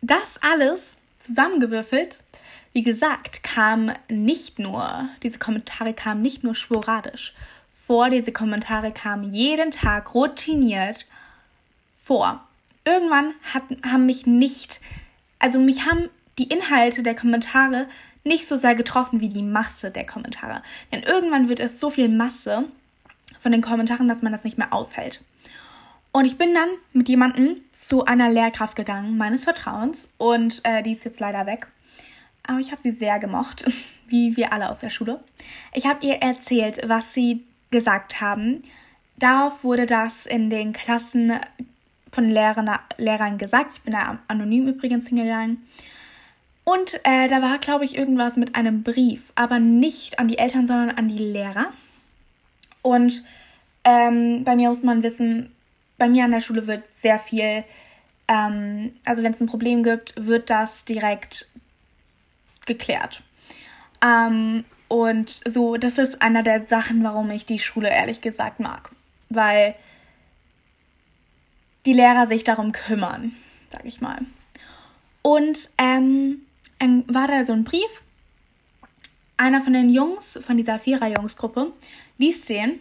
das 0.00 0.40
alles 0.42 0.98
zusammengewürfelt, 1.18 2.20
wie 2.72 2.82
gesagt, 2.82 3.42
kam 3.42 3.92
nicht 4.08 4.58
nur, 4.58 5.08
diese 5.22 5.38
Kommentare 5.38 5.92
kamen 5.92 6.22
nicht 6.22 6.44
nur 6.44 6.54
sporadisch 6.54 7.34
vor, 7.72 8.08
diese 8.08 8.32
Kommentare 8.32 8.92
kamen 8.92 9.32
jeden 9.32 9.70
Tag 9.70 10.14
routiniert 10.14 11.06
vor. 11.94 12.44
Irgendwann 12.84 13.34
hat, 13.52 13.64
haben 13.84 14.06
mich 14.06 14.26
nicht, 14.26 14.80
also 15.38 15.58
mich 15.60 15.86
haben 15.86 16.08
die 16.38 16.48
Inhalte 16.48 17.02
der 17.02 17.14
Kommentare 17.14 17.86
nicht 18.24 18.46
so 18.46 18.56
sehr 18.56 18.74
getroffen 18.74 19.20
wie 19.20 19.28
die 19.28 19.42
Masse 19.42 19.90
der 19.90 20.06
Kommentare. 20.06 20.62
Denn 20.92 21.02
irgendwann 21.02 21.48
wird 21.48 21.60
es 21.60 21.80
so 21.80 21.90
viel 21.90 22.08
Masse, 22.08 22.68
von 23.40 23.52
den 23.52 23.60
Kommentaren, 23.60 24.08
dass 24.08 24.22
man 24.22 24.32
das 24.32 24.44
nicht 24.44 24.58
mehr 24.58 24.72
aushält. 24.72 25.20
Und 26.12 26.24
ich 26.24 26.38
bin 26.38 26.54
dann 26.54 26.68
mit 26.92 27.08
jemandem 27.08 27.56
zu 27.70 28.04
einer 28.04 28.30
Lehrkraft 28.30 28.76
gegangen, 28.76 29.16
meines 29.16 29.44
Vertrauens. 29.44 30.08
Und 30.18 30.60
äh, 30.64 30.82
die 30.82 30.92
ist 30.92 31.04
jetzt 31.04 31.20
leider 31.20 31.46
weg. 31.46 31.68
Aber 32.46 32.58
ich 32.58 32.72
habe 32.72 32.80
sie 32.80 32.90
sehr 32.90 33.18
gemocht, 33.18 33.70
wie 34.08 34.36
wir 34.36 34.52
alle 34.52 34.70
aus 34.70 34.80
der 34.80 34.90
Schule. 34.90 35.20
Ich 35.74 35.86
habe 35.86 36.04
ihr 36.06 36.16
erzählt, 36.16 36.80
was 36.86 37.14
sie 37.14 37.44
gesagt 37.70 38.20
haben. 38.20 38.62
Darauf 39.18 39.64
wurde 39.64 39.86
das 39.86 40.26
in 40.26 40.48
den 40.48 40.72
Klassen 40.72 41.38
von 42.18 42.28
Lehrern, 42.28 42.68
Lehrern 42.96 43.38
gesagt. 43.38 43.70
Ich 43.76 43.82
bin 43.82 43.92
da 43.92 44.18
anonym 44.26 44.66
übrigens 44.66 45.06
hingegangen. 45.06 45.64
Und 46.64 46.94
äh, 47.04 47.28
da 47.28 47.40
war, 47.40 47.58
glaube 47.58 47.84
ich, 47.84 47.96
irgendwas 47.96 48.36
mit 48.36 48.56
einem 48.56 48.82
Brief, 48.82 49.32
aber 49.36 49.60
nicht 49.60 50.18
an 50.18 50.26
die 50.26 50.38
Eltern, 50.38 50.66
sondern 50.66 50.90
an 50.90 51.06
die 51.06 51.18
Lehrer. 51.18 51.66
Und 52.82 53.22
ähm, 53.84 54.42
bei 54.42 54.56
mir 54.56 54.68
muss 54.68 54.82
man 54.82 55.04
wissen, 55.04 55.54
bei 55.96 56.08
mir 56.08 56.24
an 56.24 56.32
der 56.32 56.40
Schule 56.40 56.66
wird 56.66 56.82
sehr 56.92 57.20
viel, 57.20 57.62
ähm, 58.26 58.92
also 59.04 59.22
wenn 59.22 59.32
es 59.32 59.40
ein 59.40 59.46
Problem 59.46 59.84
gibt, 59.84 60.12
wird 60.16 60.50
das 60.50 60.84
direkt 60.84 61.46
geklärt. 62.66 63.22
Ähm, 64.04 64.64
und 64.88 65.40
so, 65.46 65.76
das 65.76 65.98
ist 65.98 66.20
einer 66.20 66.42
der 66.42 66.66
Sachen, 66.66 67.04
warum 67.04 67.30
ich 67.30 67.46
die 67.46 67.60
Schule 67.60 67.90
ehrlich 67.90 68.22
gesagt 68.22 68.58
mag. 68.58 68.90
Weil 69.28 69.76
die 71.86 71.92
Lehrer 71.92 72.26
sich 72.26 72.44
darum 72.44 72.72
kümmern, 72.72 73.34
sag 73.70 73.84
ich 73.84 74.00
mal. 74.00 74.18
Und 75.22 75.70
ähm, 75.78 76.42
war 77.06 77.26
da 77.26 77.44
so 77.44 77.52
ein 77.52 77.64
Brief. 77.64 78.02
Einer 79.36 79.60
von 79.60 79.72
den 79.72 79.88
Jungs, 79.88 80.38
von 80.42 80.56
dieser 80.56 80.78
Vierer-Jungsgruppe, 80.78 81.72
liest 82.18 82.48
den 82.48 82.80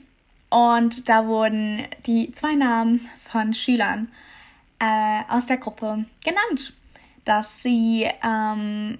und 0.50 1.10
da 1.10 1.28
wurden 1.28 1.86
die 2.06 2.32
zwei 2.32 2.56
Namen 2.56 3.08
von 3.30 3.54
Schülern 3.54 4.10
äh, 4.80 5.22
aus 5.28 5.46
der 5.46 5.58
Gruppe 5.58 6.06
genannt, 6.24 6.74
dass 7.26 7.62
sie 7.62 8.08
ähm, 8.24 8.98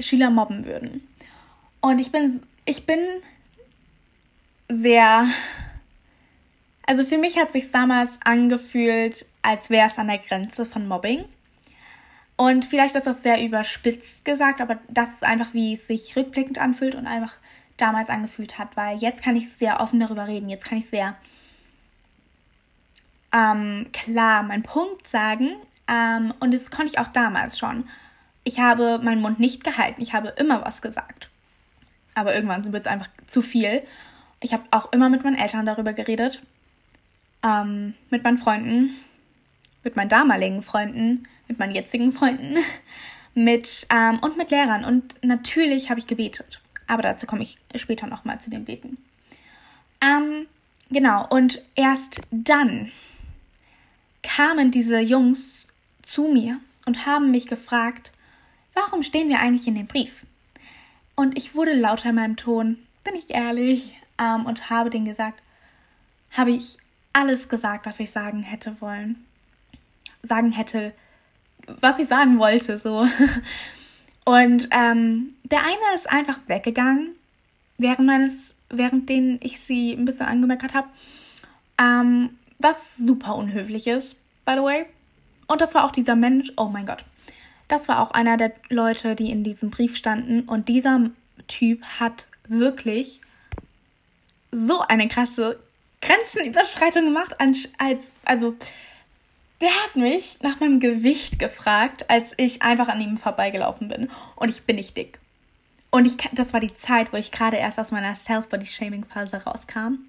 Schüler 0.00 0.30
mobben 0.30 0.66
würden. 0.66 1.06
Und 1.80 2.00
ich 2.00 2.12
bin, 2.12 2.42
ich 2.64 2.86
bin 2.86 3.00
sehr, 4.68 5.26
also 6.86 7.04
für 7.04 7.18
mich 7.18 7.36
hat 7.38 7.52
sich 7.52 7.70
damals 7.70 8.20
angefühlt, 8.24 9.26
als 9.44 9.70
wäre 9.70 9.86
es 9.86 9.98
an 9.98 10.08
der 10.08 10.18
Grenze 10.18 10.64
von 10.64 10.88
Mobbing. 10.88 11.24
Und 12.36 12.64
vielleicht 12.64 12.96
ist 12.96 13.06
das 13.06 13.22
sehr 13.22 13.44
überspitzt 13.44 14.24
gesagt, 14.24 14.60
aber 14.60 14.80
das 14.88 15.14
ist 15.14 15.24
einfach, 15.24 15.54
wie 15.54 15.74
es 15.74 15.86
sich 15.86 16.16
rückblickend 16.16 16.58
anfühlt 16.58 16.96
und 16.96 17.06
einfach 17.06 17.34
damals 17.76 18.08
angefühlt 18.08 18.58
hat, 18.58 18.76
weil 18.76 18.98
jetzt 18.98 19.22
kann 19.22 19.36
ich 19.36 19.52
sehr 19.52 19.80
offen 19.80 20.00
darüber 20.00 20.26
reden, 20.26 20.48
jetzt 20.48 20.64
kann 20.64 20.78
ich 20.78 20.88
sehr 20.88 21.16
ähm, 23.32 23.86
klar 23.92 24.42
meinen 24.42 24.62
Punkt 24.62 25.06
sagen 25.06 25.56
ähm, 25.88 26.32
und 26.40 26.54
das 26.54 26.70
konnte 26.70 26.92
ich 26.92 26.98
auch 26.98 27.08
damals 27.08 27.58
schon. 27.58 27.88
Ich 28.44 28.60
habe 28.60 29.00
meinen 29.02 29.20
Mund 29.20 29.40
nicht 29.40 29.62
gehalten, 29.64 30.00
ich 30.00 30.14
habe 30.14 30.28
immer 30.36 30.64
was 30.64 30.82
gesagt. 30.82 31.30
Aber 32.14 32.34
irgendwann 32.34 32.72
wird 32.72 32.84
es 32.84 32.90
einfach 32.90 33.08
zu 33.26 33.42
viel. 33.42 33.82
Ich 34.40 34.52
habe 34.52 34.62
auch 34.70 34.92
immer 34.92 35.08
mit 35.08 35.24
meinen 35.24 35.38
Eltern 35.38 35.66
darüber 35.66 35.92
geredet, 35.92 36.42
ähm, 37.42 37.94
mit 38.10 38.22
meinen 38.22 38.38
Freunden, 38.38 38.94
mit 39.84 39.96
meinen 39.96 40.08
damaligen 40.08 40.62
Freunden, 40.62 41.28
mit 41.46 41.58
meinen 41.58 41.74
jetzigen 41.74 42.12
Freunden, 42.12 42.56
mit 43.34 43.86
ähm, 43.90 44.18
und 44.20 44.36
mit 44.36 44.50
Lehrern. 44.50 44.84
Und 44.84 45.14
natürlich 45.22 45.90
habe 45.90 46.00
ich 46.00 46.06
gebetet. 46.06 46.60
Aber 46.86 47.02
dazu 47.02 47.26
komme 47.26 47.42
ich 47.42 47.58
später 47.76 48.06
nochmal 48.06 48.40
zu 48.40 48.50
dem 48.50 48.64
Beten. 48.64 48.98
Ähm, 50.02 50.46
genau, 50.90 51.26
und 51.28 51.62
erst 51.76 52.20
dann 52.30 52.90
kamen 54.22 54.70
diese 54.70 54.98
Jungs 54.98 55.68
zu 56.02 56.28
mir 56.28 56.60
und 56.86 57.06
haben 57.06 57.30
mich 57.30 57.46
gefragt, 57.46 58.12
warum 58.74 59.02
stehen 59.02 59.28
wir 59.28 59.40
eigentlich 59.40 59.68
in 59.68 59.74
dem 59.74 59.86
Brief? 59.86 60.26
Und 61.14 61.38
ich 61.38 61.54
wurde 61.54 61.74
lauter 61.74 62.10
in 62.10 62.16
meinem 62.16 62.36
Ton, 62.36 62.78
bin 63.04 63.14
ich 63.14 63.30
ehrlich, 63.30 63.94
ähm, 64.18 64.46
und 64.46 64.70
habe 64.70 64.90
denen 64.90 65.04
gesagt, 65.04 65.42
habe 66.32 66.50
ich 66.50 66.76
alles 67.12 67.48
gesagt, 67.48 67.86
was 67.86 68.00
ich 68.00 68.10
sagen 68.10 68.42
hätte 68.42 68.80
wollen. 68.80 69.24
Sagen 70.24 70.52
hätte, 70.52 70.92
was 71.80 71.98
ich 71.98 72.08
sagen 72.08 72.38
wollte, 72.38 72.78
so. 72.78 73.06
Und 74.24 74.68
ähm, 74.70 75.34
der 75.44 75.60
eine 75.60 75.94
ist 75.94 76.10
einfach 76.10 76.38
weggegangen, 76.46 77.10
während 77.78 78.06
meines, 78.06 78.54
während 78.70 79.10
ich 79.10 79.60
sie 79.60 79.92
ein 79.92 80.04
bisschen 80.04 80.26
angemeckert 80.26 80.74
habe. 80.74 80.88
Ähm, 81.78 82.30
was 82.58 82.96
super 82.96 83.36
unhöflich 83.36 83.86
ist, 83.86 84.20
by 84.44 84.52
the 84.54 84.62
way. 84.62 84.86
Und 85.46 85.60
das 85.60 85.74
war 85.74 85.84
auch 85.84 85.92
dieser 85.92 86.16
Mensch, 86.16 86.52
oh 86.56 86.66
mein 86.66 86.86
Gott. 86.86 87.04
Das 87.68 87.88
war 87.88 88.00
auch 88.00 88.12
einer 88.12 88.36
der 88.36 88.52
Leute, 88.70 89.14
die 89.14 89.30
in 89.30 89.44
diesem 89.44 89.70
Brief 89.70 89.96
standen. 89.96 90.42
Und 90.42 90.68
dieser 90.68 91.10
Typ 91.48 91.82
hat 92.00 92.26
wirklich 92.48 93.20
so 94.50 94.80
eine 94.80 95.08
krasse 95.08 95.58
Grenzenüberschreitung 96.00 97.04
gemacht, 97.04 97.36
als, 97.78 98.14
also, 98.24 98.54
der 99.60 99.70
hat 99.70 99.96
mich 99.96 100.38
nach 100.42 100.60
meinem 100.60 100.80
Gewicht 100.80 101.38
gefragt, 101.38 102.10
als 102.10 102.34
ich 102.36 102.62
einfach 102.62 102.88
an 102.88 103.00
ihm 103.00 103.16
vorbeigelaufen 103.16 103.88
bin. 103.88 104.10
Und 104.36 104.48
ich 104.48 104.62
bin 104.62 104.76
nicht 104.76 104.96
dick. 104.96 105.18
Und 105.90 106.06
ich, 106.06 106.16
das 106.32 106.52
war 106.52 106.60
die 106.60 106.74
Zeit, 106.74 107.12
wo 107.12 107.16
ich 107.16 107.30
gerade 107.30 107.56
erst 107.56 107.78
aus 107.78 107.92
meiner 107.92 108.14
Self-Body-Shaming-Phase 108.14 109.44
rauskam. 109.44 110.00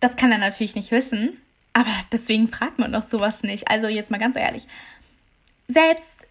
Das 0.00 0.16
kann 0.16 0.32
er 0.32 0.38
natürlich 0.38 0.74
nicht 0.74 0.90
wissen, 0.90 1.40
aber 1.72 1.90
deswegen 2.12 2.48
fragt 2.48 2.78
man 2.78 2.92
doch 2.92 3.04
sowas 3.04 3.42
nicht. 3.42 3.70
Also 3.70 3.86
jetzt 3.86 4.10
mal 4.10 4.18
ganz 4.18 4.36
ehrlich. 4.36 4.66
Selbst, 5.68 6.26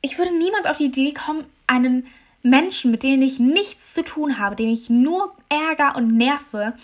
ich 0.00 0.16
würde 0.18 0.36
niemals 0.38 0.66
auf 0.66 0.78
die 0.78 0.86
Idee 0.86 1.12
kommen, 1.12 1.44
einen 1.66 2.06
Menschen, 2.42 2.90
mit 2.90 3.02
denen 3.02 3.22
ich 3.22 3.38
nichts 3.38 3.94
zu 3.94 4.02
tun 4.02 4.38
habe, 4.38 4.56
den 4.56 4.70
ich 4.70 4.88
nur 4.88 5.36
ärger 5.48 5.96
und 5.96 6.16
nerve 6.16 6.74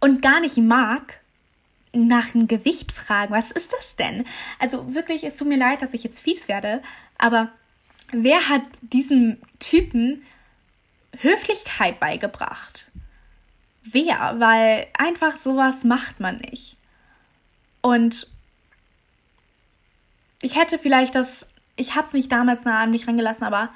und 0.00 0.20
gar 0.20 0.40
nicht 0.40 0.58
mag, 0.58 1.20
nach 1.94 2.30
dem 2.30 2.48
Gewicht 2.48 2.92
fragen. 2.92 3.32
Was 3.32 3.50
ist 3.50 3.72
das 3.72 3.96
denn? 3.96 4.24
Also 4.58 4.94
wirklich, 4.94 5.24
es 5.24 5.36
tut 5.36 5.48
mir 5.48 5.58
leid, 5.58 5.82
dass 5.82 5.94
ich 5.94 6.04
jetzt 6.04 6.20
fies 6.20 6.48
werde, 6.48 6.82
aber 7.18 7.50
wer 8.12 8.48
hat 8.48 8.62
diesem 8.80 9.38
Typen 9.58 10.22
Höflichkeit 11.20 12.00
beigebracht? 12.00 12.90
Wer? 13.82 14.36
Weil 14.38 14.86
einfach 14.98 15.36
sowas 15.36 15.84
macht 15.84 16.20
man 16.20 16.38
nicht. 16.38 16.76
Und 17.80 18.28
ich 20.40 20.56
hätte 20.56 20.78
vielleicht 20.78 21.14
das, 21.14 21.50
ich 21.76 21.94
habe 21.94 22.06
es 22.06 22.12
nicht 22.12 22.32
damals 22.32 22.64
nah 22.64 22.82
an 22.82 22.90
mich 22.90 23.06
rangelassen, 23.06 23.46
aber 23.46 23.70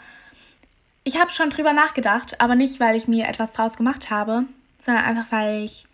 ich 1.05 1.19
habe 1.19 1.31
schon 1.31 1.51
drüber 1.51 1.73
nachgedacht, 1.73 2.41
aber 2.41 2.55
nicht, 2.55 2.81
weil 2.81 2.97
ich 2.97 3.09
mir 3.09 3.29
etwas 3.29 3.55
draus 3.55 3.77
gemacht 3.77 4.11
habe, 4.11 4.45
sondern 4.79 5.05
einfach, 5.05 5.33
weil 5.33 5.65
ich 5.65 5.87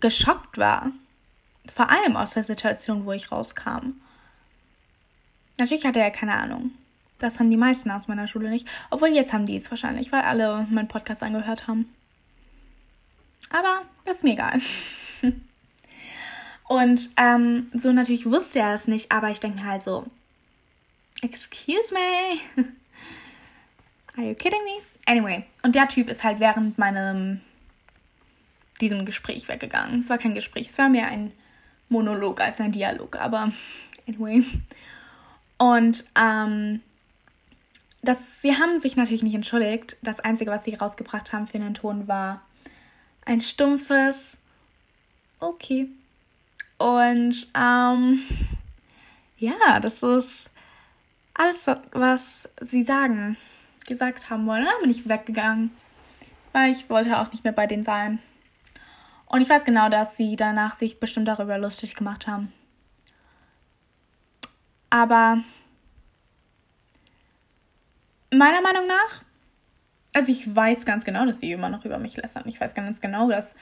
geschockt 0.00 0.58
war. 0.58 0.92
Vor 1.66 1.90
allem 1.90 2.16
aus 2.16 2.34
der 2.34 2.42
Situation, 2.42 3.04
wo 3.04 3.12
ich 3.12 3.30
rauskam. 3.30 3.92
Natürlich 5.58 5.84
hatte 5.84 6.00
er 6.00 6.10
keine 6.10 6.34
Ahnung. 6.34 6.72
Das 7.18 7.38
haben 7.38 7.50
die 7.50 7.56
meisten 7.56 7.90
aus 7.90 8.08
meiner 8.08 8.26
Schule 8.26 8.48
nicht. 8.48 8.66
Obwohl 8.90 9.10
jetzt 9.10 9.32
haben 9.32 9.46
die 9.46 9.56
es 9.56 9.70
wahrscheinlich, 9.70 10.10
weil 10.10 10.22
alle 10.22 10.66
meinen 10.70 10.88
Podcast 10.88 11.22
angehört 11.22 11.66
haben. 11.68 11.94
Aber 13.50 13.82
das 14.04 14.18
ist 14.18 14.24
mir 14.24 14.32
egal. 14.32 14.58
Und 16.68 17.10
ähm, 17.16 17.70
so 17.74 17.92
natürlich 17.92 18.26
wusste 18.26 18.60
er 18.60 18.74
es 18.74 18.86
nicht, 18.86 19.10
aber 19.10 19.30
ich 19.30 19.40
denke 19.40 19.64
halt 19.64 19.82
so, 19.82 20.06
excuse 21.20 21.92
me, 21.92 22.64
are 24.16 24.28
you 24.28 24.34
kidding 24.34 24.60
me? 24.64 24.80
Anyway, 25.06 25.44
und 25.64 25.74
der 25.74 25.88
Typ 25.88 26.08
ist 26.08 26.22
halt 26.22 26.38
während 26.38 26.78
meinem 26.78 27.40
diesem 28.80 29.04
Gespräch 29.04 29.48
weggegangen. 29.48 30.00
Es 30.00 30.10
war 30.10 30.18
kein 30.18 30.34
Gespräch, 30.34 30.68
es 30.68 30.78
war 30.78 30.88
mehr 30.88 31.08
ein 31.08 31.32
Monolog 31.88 32.40
als 32.40 32.60
ein 32.60 32.72
Dialog, 32.72 33.16
aber 33.16 33.52
anyway. 34.06 34.44
Und 35.58 36.04
ähm, 36.18 36.80
das, 38.02 38.40
sie 38.40 38.56
haben 38.56 38.80
sich 38.80 38.96
natürlich 38.96 39.22
nicht 39.22 39.34
entschuldigt. 39.34 39.96
Das 40.02 40.20
Einzige, 40.20 40.50
was 40.50 40.64
sie 40.64 40.74
rausgebracht 40.74 41.32
haben 41.32 41.46
für 41.46 41.58
den 41.58 41.74
Ton, 41.74 42.08
war 42.08 42.42
ein 43.26 43.40
stumpfes 43.40 44.38
Okay. 45.40 45.88
Und 46.76 47.48
ähm, 47.54 48.20
ja, 49.38 49.80
das 49.80 50.02
ist 50.02 50.50
alles, 51.32 51.70
was 51.92 52.48
sie 52.60 52.82
sagen, 52.82 53.38
gesagt 53.86 54.28
haben 54.28 54.46
wollen. 54.46 54.64
Dann 54.66 54.82
bin 54.82 54.90
ich 54.90 55.08
weggegangen, 55.08 55.70
weil 56.52 56.72
ich 56.72 56.90
wollte 56.90 57.18
auch 57.18 57.32
nicht 57.32 57.44
mehr 57.44 57.54
bei 57.54 57.66
denen 57.66 57.82
sein. 57.82 58.18
Und 59.30 59.42
ich 59.42 59.48
weiß 59.48 59.64
genau, 59.64 59.88
dass 59.88 60.16
sie 60.16 60.34
danach 60.34 60.74
sich 60.74 60.98
bestimmt 60.98 61.28
darüber 61.28 61.56
lustig 61.56 61.94
gemacht 61.94 62.26
haben. 62.26 62.52
Aber 64.90 65.38
meiner 68.32 68.60
Meinung 68.60 68.88
nach, 68.88 69.22
also 70.14 70.32
ich 70.32 70.52
weiß 70.52 70.84
ganz 70.84 71.04
genau, 71.04 71.24
dass 71.26 71.38
sie 71.38 71.52
immer 71.52 71.68
noch 71.68 71.84
über 71.84 71.98
mich 71.98 72.16
lästern. 72.16 72.42
Ich 72.46 72.60
weiß 72.60 72.74
ganz 72.74 73.00
genau, 73.00 73.30
dass 73.30 73.54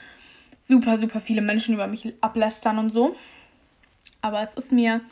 super, 0.63 0.97
super 0.97 1.21
viele 1.21 1.43
Menschen 1.43 1.75
über 1.75 1.87
mich 1.87 2.15
ablästern 2.23 2.79
und 2.79 2.89
so. 2.89 3.15
Aber 4.23 4.41
es 4.41 4.55
ist 4.55 4.73
mir 4.73 5.03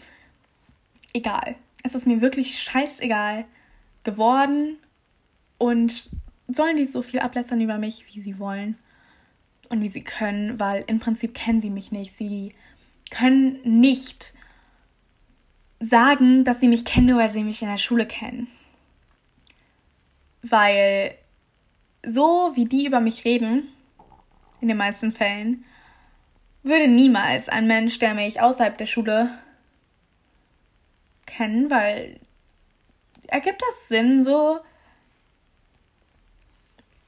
egal. 1.13 1.57
Es 1.83 1.95
ist 1.95 2.07
mir 2.07 2.23
wirklich 2.23 2.59
scheißegal 2.59 3.45
geworden. 4.05 4.79
Und 5.59 6.09
sollen 6.49 6.79
die 6.79 6.87
so 6.87 7.03
viel 7.03 7.21
ablästern 7.21 7.61
über 7.61 7.77
mich, 7.77 8.07
wie 8.07 8.21
sie 8.21 8.39
wollen 8.39 8.79
und 9.71 9.81
wie 9.81 9.89
sie 9.89 10.03
können, 10.03 10.59
weil 10.61 10.85
im 10.87 11.01
Prinzip 11.01 11.35
kennen 11.35 11.61
sie 11.61 11.71
mich 11.71 11.93
nicht. 11.93 12.15
Sie 12.15 12.55
können 13.11 13.61
nicht 13.65 14.35
sagen, 15.81 16.45
dass 16.45 16.61
sie 16.61 16.69
mich 16.69 16.85
kennen, 16.85 17.07
nur 17.07 17.19
weil 17.19 17.29
sie 17.29 17.45
mich 17.45 17.63
in 17.63 17.69
der 17.69 17.79
Schule 17.79 18.07
kennen. 18.07 18.49
Weil 20.43 21.17
so 22.05 22.53
wie 22.55 22.67
die 22.67 22.87
über 22.87 23.01
mich 23.01 23.25
reden, 23.25 23.69
in 24.61 24.69
den 24.69 24.77
meisten 24.77 25.13
Fällen, 25.13 25.65
würde 26.63 26.89
niemals 26.89 27.49
ein 27.49 27.67
Mensch, 27.67 27.99
der 27.99 28.15
mich 28.15 28.41
außerhalb 28.41 28.77
der 28.77 28.87
Schule 28.87 29.31
kennen, 31.27 31.71
weil 31.71 32.19
ergibt 33.29 33.63
das 33.63 33.89
Sinn 33.89 34.23
so, 34.23 34.59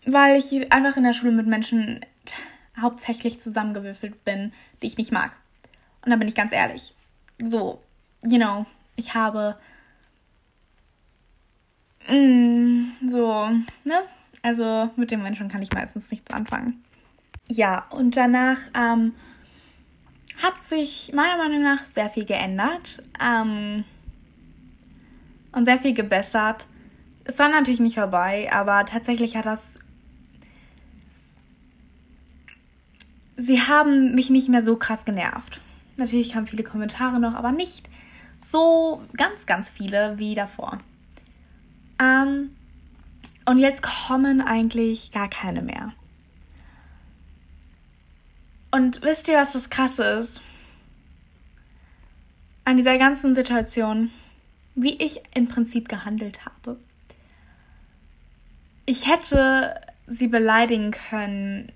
weil 0.04 0.38
ich 0.38 0.72
einfach 0.72 0.96
in 0.96 1.04
der 1.04 1.12
Schule 1.12 1.32
mit 1.32 1.46
Menschen 1.46 2.04
hauptsächlich 2.80 3.40
zusammengewürfelt 3.40 4.24
bin, 4.24 4.52
die 4.82 4.86
ich 4.86 4.98
nicht 4.98 5.12
mag. 5.12 5.32
Und 6.04 6.10
da 6.10 6.16
bin 6.16 6.28
ich 6.28 6.34
ganz 6.34 6.52
ehrlich. 6.52 6.94
So, 7.38 7.82
you 8.22 8.38
know, 8.38 8.66
ich 8.96 9.14
habe 9.14 9.56
mm, 12.08 12.84
so, 13.08 13.48
ne? 13.84 14.02
Also 14.42 14.90
mit 14.96 15.10
den 15.10 15.22
Menschen 15.22 15.48
kann 15.48 15.62
ich 15.62 15.72
meistens 15.72 16.10
nichts 16.10 16.30
anfangen. 16.30 16.82
Ja, 17.48 17.86
und 17.90 18.16
danach 18.16 18.58
ähm, 18.74 19.14
hat 20.42 20.58
sich 20.58 21.12
meiner 21.14 21.36
Meinung 21.36 21.62
nach 21.62 21.84
sehr 21.84 22.08
viel 22.08 22.24
geändert 22.24 23.02
ähm, 23.20 23.84
und 25.52 25.64
sehr 25.64 25.78
viel 25.78 25.94
gebessert. 25.94 26.66
Es 27.24 27.38
war 27.38 27.48
natürlich 27.48 27.80
nicht 27.80 27.96
vorbei, 27.96 28.48
aber 28.52 28.84
tatsächlich 28.84 29.36
hat 29.36 29.46
das 29.46 29.80
sie 33.38 33.62
haben 33.62 34.14
mich 34.14 34.28
nicht 34.28 34.50
mehr 34.50 34.62
so 34.62 34.76
krass 34.76 35.06
genervt. 35.06 35.60
Natürlich 35.96 36.32
kamen 36.32 36.46
viele 36.46 36.64
Kommentare 36.64 37.18
noch, 37.18 37.34
aber 37.34 37.52
nicht 37.52 37.88
so 38.44 39.02
ganz, 39.16 39.46
ganz 39.46 39.70
viele 39.70 40.18
wie 40.18 40.34
davor. 40.34 40.78
Ähm, 42.00 42.50
und 43.46 43.58
jetzt 43.58 43.82
kommen 43.82 44.40
eigentlich 44.40 45.12
gar 45.12 45.30
keine 45.30 45.62
mehr. 45.62 45.92
Und 48.70 49.02
wisst 49.02 49.28
ihr, 49.28 49.38
was 49.38 49.54
das 49.54 49.70
Krasse 49.70 50.04
ist? 50.04 50.42
An 52.64 52.76
dieser 52.76 52.98
ganzen 52.98 53.34
Situation, 53.34 54.10
wie 54.74 55.02
ich 55.02 55.22
im 55.34 55.48
Prinzip 55.48 55.88
gehandelt 55.88 56.44
habe. 56.44 56.78
Ich 58.84 59.10
hätte 59.10 59.80
sie 60.06 60.28
beleidigen 60.28 60.90
können, 60.90 61.72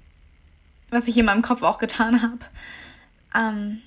was 0.92 1.08
ich 1.08 1.16
in 1.18 1.26
meinem 1.26 1.42
Kopf 1.42 1.62
auch 1.62 1.78
getan 1.78 2.22
habe. 2.22 2.38
Ähm, 3.34 3.82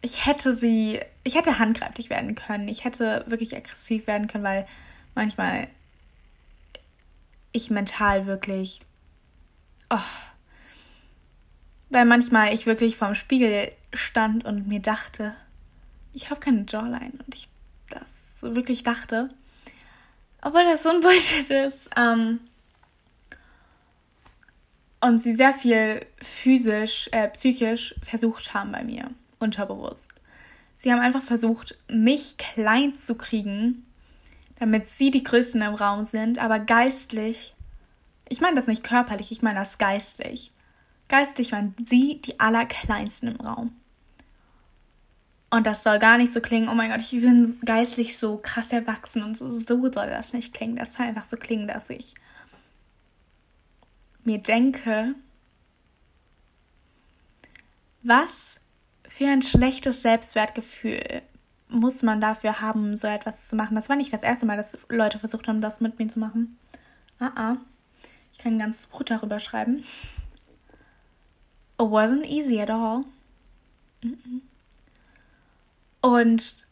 ich 0.00 0.26
hätte 0.26 0.52
sie, 0.54 1.00
ich 1.24 1.34
hätte 1.34 1.58
handgreiflich 1.58 2.08
werden 2.08 2.34
können. 2.34 2.68
Ich 2.68 2.84
hätte 2.84 3.24
wirklich 3.26 3.54
aggressiv 3.56 4.06
werden 4.06 4.28
können, 4.28 4.44
weil 4.44 4.66
manchmal 5.14 5.68
ich 7.52 7.70
mental 7.70 8.26
wirklich, 8.26 8.80
oh, 9.90 9.98
weil 11.90 12.04
manchmal 12.04 12.54
ich 12.54 12.66
wirklich 12.66 12.96
vorm 12.96 13.14
Spiegel 13.14 13.72
stand 13.92 14.44
und 14.44 14.68
mir 14.68 14.80
dachte, 14.80 15.34
ich 16.12 16.30
habe 16.30 16.40
keine 16.40 16.64
Jawline 16.66 17.18
und 17.26 17.34
ich 17.34 17.48
das 17.88 18.38
so 18.40 18.54
wirklich 18.54 18.84
dachte, 18.84 19.30
obwohl 20.42 20.64
das 20.64 20.84
so 20.84 20.90
ein 20.90 21.00
Bullshit 21.00 21.50
ist. 21.50 21.90
Ähm, 21.96 22.40
und 25.00 25.18
sie 25.18 25.34
sehr 25.34 25.52
viel 25.52 26.06
physisch, 26.20 27.08
äh, 27.12 27.28
psychisch 27.28 27.94
versucht 28.02 28.54
haben 28.54 28.72
bei 28.72 28.84
mir, 28.84 29.10
unterbewusst. 29.38 30.12
Sie 30.76 30.92
haben 30.92 31.00
einfach 31.00 31.22
versucht, 31.22 31.76
mich 31.88 32.36
klein 32.38 32.94
zu 32.94 33.16
kriegen, 33.16 33.86
damit 34.58 34.86
sie 34.86 35.10
die 35.10 35.24
Größten 35.24 35.62
im 35.62 35.74
Raum 35.74 36.04
sind, 36.04 36.38
aber 36.38 36.58
geistlich, 36.58 37.54
ich 38.28 38.40
meine 38.40 38.56
das 38.56 38.66
nicht 38.66 38.84
körperlich, 38.84 39.32
ich 39.32 39.42
meine 39.42 39.58
das 39.58 39.78
geistlich. 39.78 40.52
Geistlich 41.08 41.52
waren 41.52 41.74
sie 41.84 42.20
die 42.20 42.38
Allerkleinsten 42.38 43.34
im 43.34 43.40
Raum. 43.40 43.74
Und 45.50 45.66
das 45.66 45.82
soll 45.82 45.98
gar 45.98 46.16
nicht 46.16 46.32
so 46.32 46.40
klingen, 46.40 46.68
oh 46.68 46.74
mein 46.74 46.90
Gott, 46.90 47.00
ich 47.00 47.10
bin 47.10 47.58
geistlich 47.64 48.16
so 48.16 48.38
krass 48.38 48.72
erwachsen 48.72 49.24
und 49.24 49.36
so, 49.36 49.50
so 49.50 49.82
soll 49.82 50.06
das 50.06 50.32
nicht 50.32 50.54
klingen. 50.54 50.76
Das 50.76 50.94
soll 50.94 51.06
einfach 51.06 51.24
so 51.24 51.36
klingen, 51.36 51.66
dass 51.66 51.90
ich 51.90 52.14
mir 54.26 54.38
denke, 54.38 55.14
was 58.02 58.60
für 59.08 59.26
ein 59.26 59.42
schlechtes 59.42 60.02
Selbstwertgefühl 60.02 61.22
muss 61.68 62.02
man 62.02 62.20
dafür 62.20 62.60
haben, 62.60 62.96
so 62.96 63.06
etwas 63.06 63.48
zu 63.48 63.56
machen. 63.56 63.74
Das 63.74 63.88
war 63.88 63.96
nicht 63.96 64.12
das 64.12 64.22
erste 64.22 64.46
Mal, 64.46 64.56
dass 64.56 64.86
Leute 64.88 65.18
versucht 65.18 65.46
haben, 65.48 65.60
das 65.60 65.80
mit 65.80 65.98
mir 65.98 66.08
zu 66.08 66.18
machen. 66.18 66.58
Ah, 67.18 67.30
ah. 67.34 67.56
Ich 68.32 68.38
kann 68.38 68.54
ein 68.54 68.58
ganzes 68.58 68.86
Buch 68.86 69.02
darüber 69.02 69.38
schreiben. 69.38 69.84
It 71.78 71.86
wasn't 71.86 72.24
easy 72.24 72.60
at 72.60 72.70
all. 72.70 73.04
Und 76.00 76.66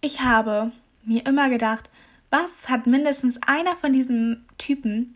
ich 0.00 0.20
habe 0.20 0.72
mir 1.04 1.26
immer 1.26 1.50
gedacht, 1.50 1.90
was 2.30 2.68
hat 2.68 2.86
mindestens 2.86 3.40
einer 3.42 3.76
von 3.76 3.92
diesen 3.92 4.46
Typen 4.58 5.14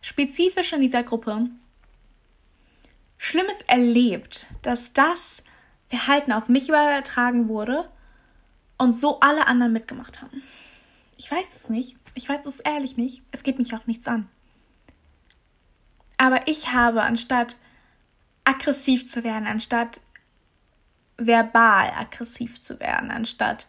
spezifisch 0.00 0.72
in 0.72 0.80
dieser 0.80 1.02
Gruppe 1.02 1.48
Schlimmes 3.18 3.60
erlebt, 3.66 4.46
dass 4.62 4.92
das 4.92 5.44
Verhalten 5.86 6.32
auf 6.32 6.48
mich 6.48 6.68
übertragen 6.68 7.48
wurde 7.48 7.90
und 8.78 8.92
so 8.92 9.20
alle 9.20 9.46
anderen 9.46 9.72
mitgemacht 9.72 10.22
haben. 10.22 10.42
Ich 11.18 11.30
weiß 11.30 11.54
es 11.54 11.68
nicht. 11.68 11.96
Ich 12.14 12.28
weiß 12.28 12.46
es 12.46 12.60
ehrlich 12.60 12.96
nicht. 12.96 13.22
Es 13.30 13.42
geht 13.42 13.58
mich 13.58 13.74
auch 13.74 13.86
nichts 13.86 14.08
an. 14.08 14.28
Aber 16.16 16.48
ich 16.48 16.72
habe, 16.72 17.02
anstatt 17.02 17.56
aggressiv 18.44 19.08
zu 19.08 19.22
werden, 19.22 19.46
anstatt 19.46 20.00
verbal 21.18 21.90
aggressiv 21.98 22.62
zu 22.62 22.80
werden, 22.80 23.10
anstatt 23.10 23.68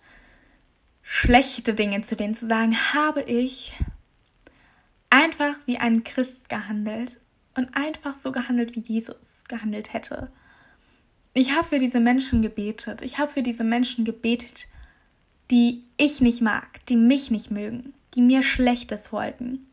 schlechte 1.14 1.74
Dinge 1.74 2.02
zu 2.04 2.16
denen 2.16 2.34
zu 2.34 2.48
sagen, 2.48 2.74
habe 2.94 3.22
ich 3.24 3.76
einfach 5.10 5.56
wie 5.66 5.78
ein 5.78 6.06
Christ 6.06 6.48
gehandelt 6.48 7.20
und 7.54 7.76
einfach 7.76 8.16
so 8.16 8.32
gehandelt, 8.32 8.78
wie 8.78 8.80
Jesus 8.80 9.44
gehandelt 9.50 9.92
hätte. 9.92 10.32
Ich 11.34 11.52
habe 11.54 11.68
für 11.68 11.80
diese 11.80 12.00
Menschen 12.00 12.42
gebetet. 12.42 13.02
Ich 13.02 13.18
habe 13.18 13.30
für 13.30 13.44
diese 13.44 13.66
Menschen 13.66 14.06
gebetet, 14.06 14.70
die 15.52 15.84
ich 15.98 16.22
nicht 16.22 16.42
mag, 16.42 16.86
die 16.86 16.96
mich 16.96 17.30
nicht 17.30 17.52
mögen, 17.52 17.94
die 18.16 18.22
mir 18.22 18.42
Schlechtes 18.42 19.12
wollten. 19.12 19.68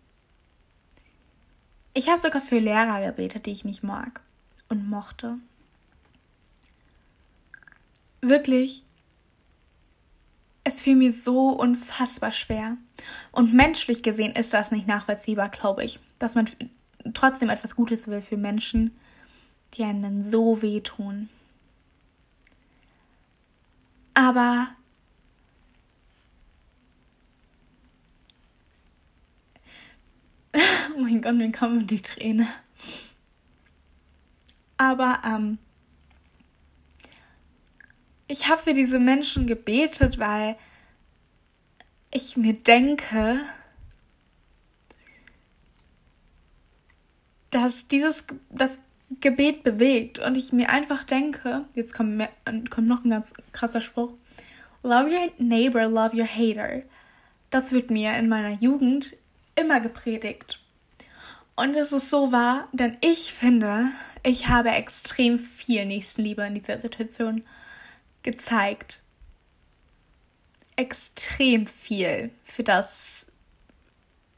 Ich 1.94 2.08
habe 2.08 2.20
sogar 2.20 2.40
für 2.40 2.58
Lehrer 2.58 3.00
gebetet, 3.06 3.46
die 3.46 3.52
ich 3.52 3.64
nicht 3.64 3.84
mag 3.84 4.22
und 4.68 4.90
mochte. 4.90 5.36
Wirklich, 8.22 8.82
es 10.68 10.82
fiel 10.82 10.96
mir 10.96 11.12
so 11.12 11.50
unfassbar 11.50 12.32
schwer. 12.32 12.76
Und 13.32 13.54
menschlich 13.54 14.02
gesehen 14.02 14.32
ist 14.32 14.52
das 14.54 14.70
nicht 14.70 14.86
nachvollziehbar, 14.86 15.48
glaube 15.48 15.84
ich, 15.84 16.00
dass 16.18 16.34
man 16.34 16.48
trotzdem 17.14 17.48
etwas 17.48 17.74
Gutes 17.76 18.08
will 18.08 18.20
für 18.20 18.36
Menschen, 18.36 18.96
die 19.74 19.84
einen 19.84 20.22
so 20.22 20.62
wehtun. 20.62 21.28
Aber 24.14 24.68
oh 30.96 31.00
mein 31.00 31.22
Gott, 31.22 31.34
mir 31.34 31.52
kommen 31.52 31.86
die 31.86 32.02
Tränen. 32.02 32.48
Aber 34.76 35.20
ähm, 35.24 35.58
ich 38.28 38.48
habe 38.48 38.60
für 38.60 38.74
diese 38.74 39.00
Menschen 39.00 39.46
gebetet, 39.46 40.18
weil 40.18 40.56
ich 42.10 42.36
mir 42.36 42.52
denke, 42.52 43.40
dass 47.50 47.88
dieses 47.88 48.26
das 48.50 48.82
Gebet 49.20 49.64
bewegt 49.64 50.18
und 50.18 50.36
ich 50.36 50.52
mir 50.52 50.68
einfach 50.68 51.04
denke, 51.04 51.64
jetzt 51.74 51.94
kommt, 51.94 52.16
mehr, 52.16 52.30
kommt 52.70 52.86
noch 52.86 53.04
ein 53.04 53.10
ganz 53.10 53.32
krasser 53.52 53.80
Spruch, 53.80 54.12
Love 54.82 55.10
your 55.10 55.32
neighbor, 55.38 55.88
love 55.88 56.16
your 56.16 56.26
hater. 56.26 56.82
Das 57.50 57.72
wird 57.72 57.90
mir 57.90 58.12
in 58.14 58.28
meiner 58.28 58.52
Jugend 58.52 59.16
immer 59.56 59.80
gepredigt. 59.80 60.60
Und 61.56 61.74
es 61.74 61.92
ist 61.92 62.10
so 62.10 62.30
wahr, 62.30 62.68
denn 62.72 62.96
ich 63.00 63.32
finde, 63.32 63.86
ich 64.22 64.48
habe 64.48 64.68
extrem 64.70 65.38
viel 65.38 65.84
Nächstenliebe 65.86 66.46
in 66.46 66.54
dieser 66.54 66.78
Situation 66.78 67.42
gezeigt. 68.22 69.02
Extrem 70.76 71.66
viel 71.66 72.30
für 72.44 72.62
das, 72.62 73.32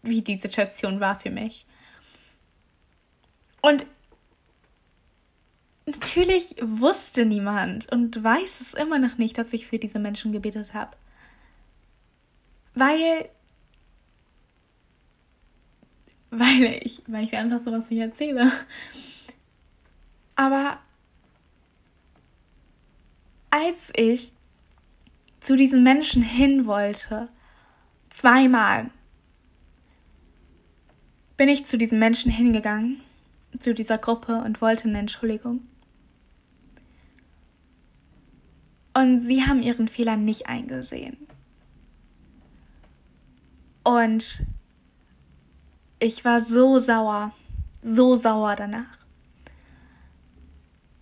wie 0.02 0.22
die 0.22 0.38
Situation 0.38 1.00
war 1.00 1.16
für 1.16 1.30
mich. 1.30 1.66
Und 3.60 3.86
natürlich 5.86 6.56
wusste 6.62 7.26
niemand 7.26 7.90
und 7.92 8.22
weiß 8.22 8.60
es 8.60 8.74
immer 8.74 8.98
noch 8.98 9.18
nicht, 9.18 9.36
dass 9.36 9.52
ich 9.52 9.66
für 9.66 9.78
diese 9.78 9.98
Menschen 9.98 10.32
gebetet 10.32 10.72
habe. 10.72 10.96
Weil 12.74 13.28
weil 16.30 16.78
ich, 16.82 17.02
weil 17.06 17.24
ich 17.24 17.36
einfach 17.36 17.58
sowas 17.58 17.90
nicht 17.90 18.00
erzähle. 18.00 18.50
Aber 20.36 20.78
als 23.50 23.92
ich 23.96 24.32
zu 25.40 25.56
diesen 25.56 25.82
Menschen 25.82 26.22
hin 26.22 26.66
wollte, 26.66 27.28
zweimal, 28.08 28.90
bin 31.36 31.48
ich 31.48 31.64
zu 31.64 31.78
diesen 31.78 31.98
Menschen 31.98 32.30
hingegangen, 32.30 33.00
zu 33.58 33.74
dieser 33.74 33.98
Gruppe 33.98 34.42
und 34.44 34.60
wollte 34.60 34.88
eine 34.88 34.98
Entschuldigung. 34.98 35.66
Und 38.92 39.20
sie 39.20 39.46
haben 39.46 39.62
ihren 39.62 39.88
Fehler 39.88 40.16
nicht 40.16 40.48
eingesehen. 40.48 41.16
Und 43.84 44.44
ich 45.98 46.24
war 46.24 46.40
so 46.40 46.78
sauer, 46.78 47.32
so 47.82 48.16
sauer 48.16 48.56
danach. 48.56 48.99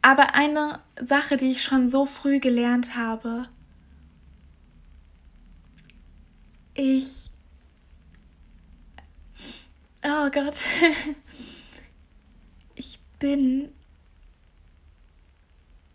Aber 0.08 0.34
eine 0.34 0.80
Sache, 0.98 1.36
die 1.36 1.50
ich 1.50 1.62
schon 1.62 1.86
so 1.86 2.06
früh 2.06 2.40
gelernt 2.40 2.96
habe, 2.96 3.46
ich... 6.72 7.30
Oh 10.02 10.30
Gott. 10.30 10.64
Ich 12.74 13.00
bin 13.18 13.70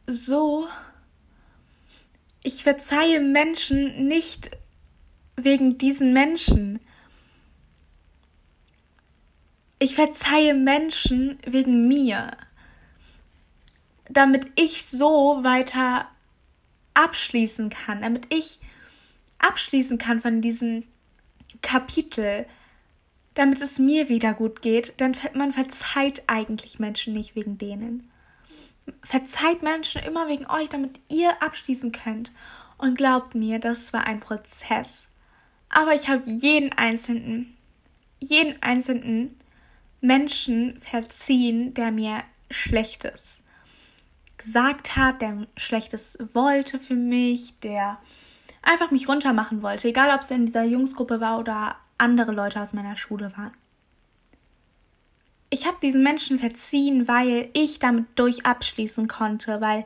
so... 0.06 0.68
Ich 2.44 2.62
verzeihe 2.62 3.20
Menschen 3.20 4.08
nicht 4.08 4.52
wegen 5.38 5.80
diesen 5.80 6.14
Menschen. 6.14 6.80
Ich 9.80 9.96
verzeihe 9.96 10.54
Menschen 10.54 11.40
wegen 11.48 11.88
mir, 11.88 12.38
damit 14.14 14.52
ich 14.56 14.86
so 14.86 15.40
weiter 15.44 16.08
abschließen 16.94 17.70
kann, 17.70 18.02
damit 18.02 18.34
ich 18.34 18.60
abschließen 19.40 19.98
kann 19.98 20.22
von 20.22 20.42
diesem 20.42 20.86
Kapitel, 21.62 22.46
damit 23.34 23.62
es 23.62 23.80
mir 23.80 24.10
wieder 24.10 24.34
gut 24.34 24.62
geht, 24.62 25.00
denn 25.00 25.16
man 25.34 25.52
verzeiht 25.52 26.24
eigentlich 26.28 26.80
Menschen 26.80 27.14
nicht 27.14 27.36
wegen 27.36 27.58
denen. 27.58 28.10
Verzeiht 29.02 29.64
Menschen 29.64 30.04
immer 30.04 30.28
wegen 30.28 30.46
euch, 30.48 30.70
damit 30.70 31.00
ihr 31.10 31.42
abschließen 31.42 31.92
könnt. 31.92 32.32
Und 32.78 32.98
glaubt 32.98 33.34
mir, 33.34 33.60
das 33.60 33.94
war 33.94 34.06
ein 34.06 34.20
Prozess. 34.20 35.08
Aber 35.70 35.96
ich 35.96 36.10
habe 36.10 36.30
jeden 36.30 36.74
einzelnen, 36.74 37.56
jeden 38.20 38.62
einzelnen 38.62 39.40
Menschen 40.02 40.80
verziehen, 40.82 41.74
der 41.74 41.92
mir 41.92 42.24
Schlechtes 42.52 43.43
gesagt 44.44 44.96
hat, 44.96 45.22
der 45.22 45.48
Schlechtes 45.58 46.18
wollte 46.34 46.80
für 46.80 46.96
mich, 46.96 47.60
der 47.60 47.98
einfach 48.62 48.92
mich 48.92 49.08
runtermachen 49.08 49.62
wollte, 49.62 49.88
egal 49.88 50.14
ob 50.14 50.22
es 50.22 50.32
in 50.32 50.46
dieser 50.46 50.64
Jungsgruppe 50.64 51.20
war 51.20 51.40
oder 51.40 51.76
andere 51.98 52.32
Leute 52.32 52.62
aus 52.62 52.74
meiner 52.74 52.96
Schule 52.96 53.32
waren. 53.38 53.52
Ich 55.50 55.68
habe 55.68 55.78
diesen 55.82 56.02
Menschen 56.04 56.40
verziehen, 56.40 57.08
weil 57.08 57.50
ich 57.54 57.80
damit 57.80 58.06
durch 58.16 58.46
abschließen 58.46 59.08
konnte, 59.08 59.62
weil 59.62 59.84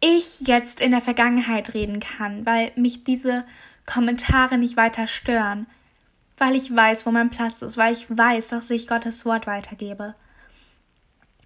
ich 0.00 0.40
jetzt 0.46 0.80
in 0.80 0.90
der 0.90 1.00
Vergangenheit 1.00 1.74
reden 1.74 2.00
kann, 2.00 2.44
weil 2.44 2.72
mich 2.74 3.04
diese 3.04 3.44
Kommentare 3.86 4.58
nicht 4.58 4.76
weiter 4.76 5.06
stören, 5.06 5.66
weil 6.38 6.56
ich 6.56 6.74
weiß, 6.74 7.06
wo 7.06 7.10
mein 7.10 7.30
Platz 7.30 7.62
ist, 7.62 7.76
weil 7.76 7.92
ich 7.92 8.06
weiß, 8.08 8.48
dass 8.48 8.70
ich 8.70 8.88
Gottes 8.88 9.24
Wort 9.26 9.46
weitergebe. 9.46 10.14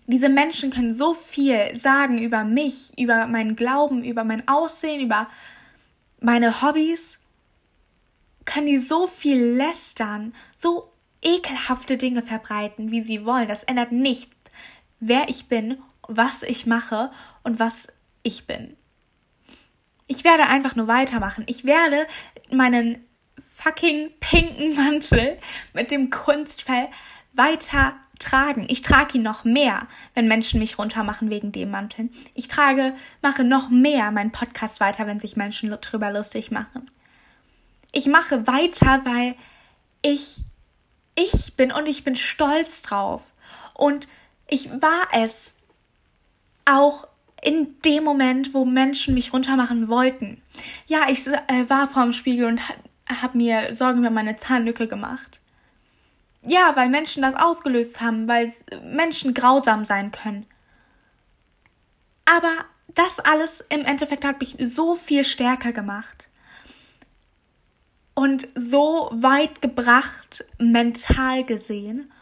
Diese 0.06 0.28
Menschen 0.28 0.70
können 0.70 0.92
so 0.92 1.14
viel 1.14 1.76
sagen 1.76 2.18
über 2.18 2.44
mich, 2.44 2.92
über 2.98 3.26
meinen 3.26 3.56
Glauben, 3.56 4.04
über 4.04 4.24
mein 4.24 4.46
Aussehen, 4.48 5.00
über 5.00 5.28
meine 6.20 6.62
Hobbys. 6.62 7.20
Können 8.44 8.66
die 8.66 8.76
so 8.76 9.06
viel 9.06 9.38
lästern, 9.38 10.34
so 10.56 10.92
ekelhafte 11.22 11.96
Dinge 11.96 12.22
verbreiten, 12.22 12.90
wie 12.90 13.00
sie 13.00 13.24
wollen. 13.24 13.48
Das 13.48 13.64
ändert 13.64 13.92
nicht, 13.92 14.30
wer 15.00 15.28
ich 15.30 15.48
bin, 15.48 15.78
was 16.06 16.42
ich 16.42 16.66
mache 16.66 17.10
und 17.42 17.58
was 17.58 17.88
ich 18.22 18.46
bin. 18.46 18.76
Ich 20.06 20.24
werde 20.24 20.44
einfach 20.44 20.76
nur 20.76 20.86
weitermachen. 20.86 21.44
Ich 21.48 21.64
werde 21.64 22.06
meinen 22.50 23.02
fucking 23.38 24.10
pinken 24.20 24.76
Mantel 24.76 25.38
mit 25.72 25.90
dem 25.90 26.10
Kunstfell 26.10 26.88
weiter 27.34 27.94
tragen. 28.18 28.66
Ich 28.68 28.82
trage 28.82 29.18
ihn 29.18 29.22
noch 29.22 29.44
mehr, 29.44 29.86
wenn 30.14 30.28
Menschen 30.28 30.60
mich 30.60 30.78
runtermachen 30.78 31.30
wegen 31.30 31.52
dem 31.52 31.70
Manteln. 31.70 32.10
Ich 32.34 32.48
trage, 32.48 32.94
mache 33.22 33.44
noch 33.44 33.68
mehr 33.68 34.10
meinen 34.10 34.32
Podcast 34.32 34.80
weiter, 34.80 35.06
wenn 35.06 35.18
sich 35.18 35.36
Menschen 35.36 35.70
drüber 35.70 36.10
lustig 36.12 36.50
machen. 36.50 36.90
Ich 37.92 38.06
mache 38.06 38.46
weiter, 38.46 39.02
weil 39.04 39.34
ich 40.02 40.44
ich 41.16 41.56
bin 41.56 41.72
und 41.72 41.88
ich 41.88 42.04
bin 42.04 42.16
stolz 42.16 42.82
drauf. 42.82 43.32
Und 43.74 44.08
ich 44.48 44.70
war 44.70 45.08
es 45.12 45.56
auch 46.64 47.06
in 47.42 47.76
dem 47.84 48.04
Moment, 48.04 48.54
wo 48.54 48.64
Menschen 48.64 49.14
mich 49.14 49.32
runtermachen 49.32 49.88
wollten. 49.88 50.40
Ja, 50.86 51.08
ich 51.08 51.26
äh, 51.26 51.68
war 51.68 51.86
vorm 51.88 52.12
Spiegel 52.12 52.46
und 52.46 52.60
habe 53.06 53.36
mir 53.36 53.74
Sorgen 53.74 54.00
über 54.00 54.10
meine 54.10 54.36
Zahnlücke 54.36 54.88
gemacht. 54.88 55.40
Ja, 56.46 56.76
weil 56.76 56.88
Menschen 56.88 57.22
das 57.22 57.34
ausgelöst 57.34 58.00
haben, 58.00 58.28
weil 58.28 58.52
Menschen 58.82 59.32
grausam 59.32 59.84
sein 59.84 60.10
können. 60.10 60.46
Aber 62.26 62.64
das 62.94 63.20
alles 63.20 63.64
im 63.70 63.84
Endeffekt 63.84 64.24
hat 64.24 64.40
mich 64.40 64.56
so 64.60 64.94
viel 64.94 65.24
stärker 65.24 65.72
gemacht. 65.72 66.28
Und 68.14 68.46
so 68.54 69.10
weit 69.12 69.60
gebracht, 69.60 70.44
mental 70.58 71.44
gesehen. 71.44 72.12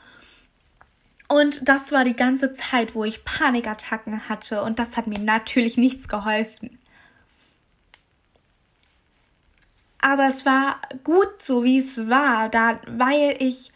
Und 1.29 1.69
das 1.69 1.93
war 1.93 2.05
die 2.05 2.17
ganze 2.17 2.53
Zeit, 2.53 2.95
wo 2.95 3.05
ich 3.05 3.25
Panikattacken 3.25 4.29
hatte. 4.29 4.63
Und 4.63 4.79
das 4.79 4.97
hat 4.97 5.07
mir 5.07 5.19
natürlich 5.19 5.77
nichts 5.77 6.09
geholfen. 6.09 6.79
Aber 10.01 10.27
es 10.27 10.45
war 10.45 10.81
gut 11.05 11.41
so, 11.41 11.63
wie 11.65 11.79
es 11.79 12.09
war, 12.09 12.49
da, 12.49 12.81
weil 12.89 13.37
ich 13.39 13.72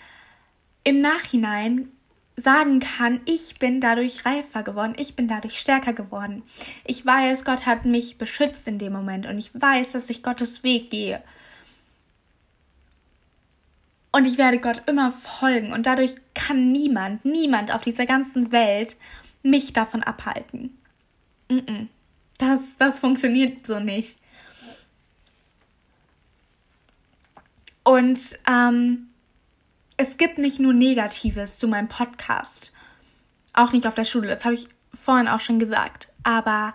im 0.86 1.00
Nachhinein 1.00 1.88
sagen 2.36 2.78
kann, 2.78 3.20
ich 3.24 3.58
bin 3.58 3.80
dadurch 3.80 4.24
reifer 4.24 4.62
geworden, 4.62 4.94
ich 4.96 5.16
bin 5.16 5.26
dadurch 5.26 5.58
stärker 5.58 5.92
geworden. 5.92 6.44
Ich 6.84 7.04
weiß, 7.04 7.44
Gott 7.44 7.66
hat 7.66 7.84
mich 7.84 8.18
beschützt 8.18 8.68
in 8.68 8.78
dem 8.78 8.92
Moment 8.92 9.26
und 9.26 9.36
ich 9.36 9.50
weiß, 9.52 9.92
dass 9.92 10.08
ich 10.10 10.22
Gottes 10.22 10.62
Weg 10.62 10.90
gehe. 10.90 11.20
Und 14.12 14.28
ich 14.28 14.38
werde 14.38 14.58
Gott 14.58 14.82
immer 14.86 15.10
folgen 15.10 15.72
und 15.72 15.86
dadurch 15.86 16.14
kann 16.34 16.70
niemand, 16.70 17.24
niemand 17.24 17.74
auf 17.74 17.80
dieser 17.80 18.06
ganzen 18.06 18.52
Welt 18.52 18.96
mich 19.42 19.72
davon 19.72 20.04
abhalten. 20.04 20.78
Das, 22.38 22.76
das 22.78 23.00
funktioniert 23.00 23.66
so 23.66 23.80
nicht. 23.80 24.18
Und 27.82 28.38
ähm, 28.48 29.08
es 29.96 30.16
gibt 30.16 30.38
nicht 30.38 30.60
nur 30.60 30.72
Negatives 30.72 31.58
zu 31.58 31.68
meinem 31.68 31.88
Podcast. 31.88 32.72
Auch 33.54 33.72
nicht 33.72 33.86
auf 33.86 33.94
der 33.94 34.04
Schule, 34.04 34.28
das 34.28 34.44
habe 34.44 34.54
ich 34.54 34.68
vorhin 34.92 35.28
auch 35.28 35.40
schon 35.40 35.58
gesagt. 35.58 36.12
Aber 36.22 36.74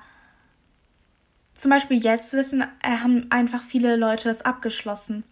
zum 1.54 1.70
Beispiel 1.70 2.04
jetzt 2.04 2.34
wissen, 2.34 2.62
äh, 2.62 2.98
haben 3.04 3.28
einfach 3.30 3.62
viele 3.62 3.96
Leute 3.96 4.30
das 4.30 4.42
abgeschlossen, 4.42 5.24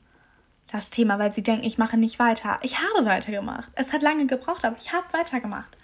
das 0.72 0.92
Thema, 0.92 1.18
weil 1.18 1.32
sie 1.32 1.42
denken, 1.42 1.66
ich 1.66 1.80
mache 1.80 1.98
nicht 1.98 2.20
weiter. 2.20 2.58
Ich 2.62 2.78
habe 2.80 3.06
weitergemacht. 3.06 3.72
Es 3.74 3.94
hat 3.94 4.04
lange 4.04 4.28
gebraucht, 4.28 4.66
aber 4.66 4.78
ich 4.80 4.94
habe 4.94 5.12
weitergemacht. 5.12 5.76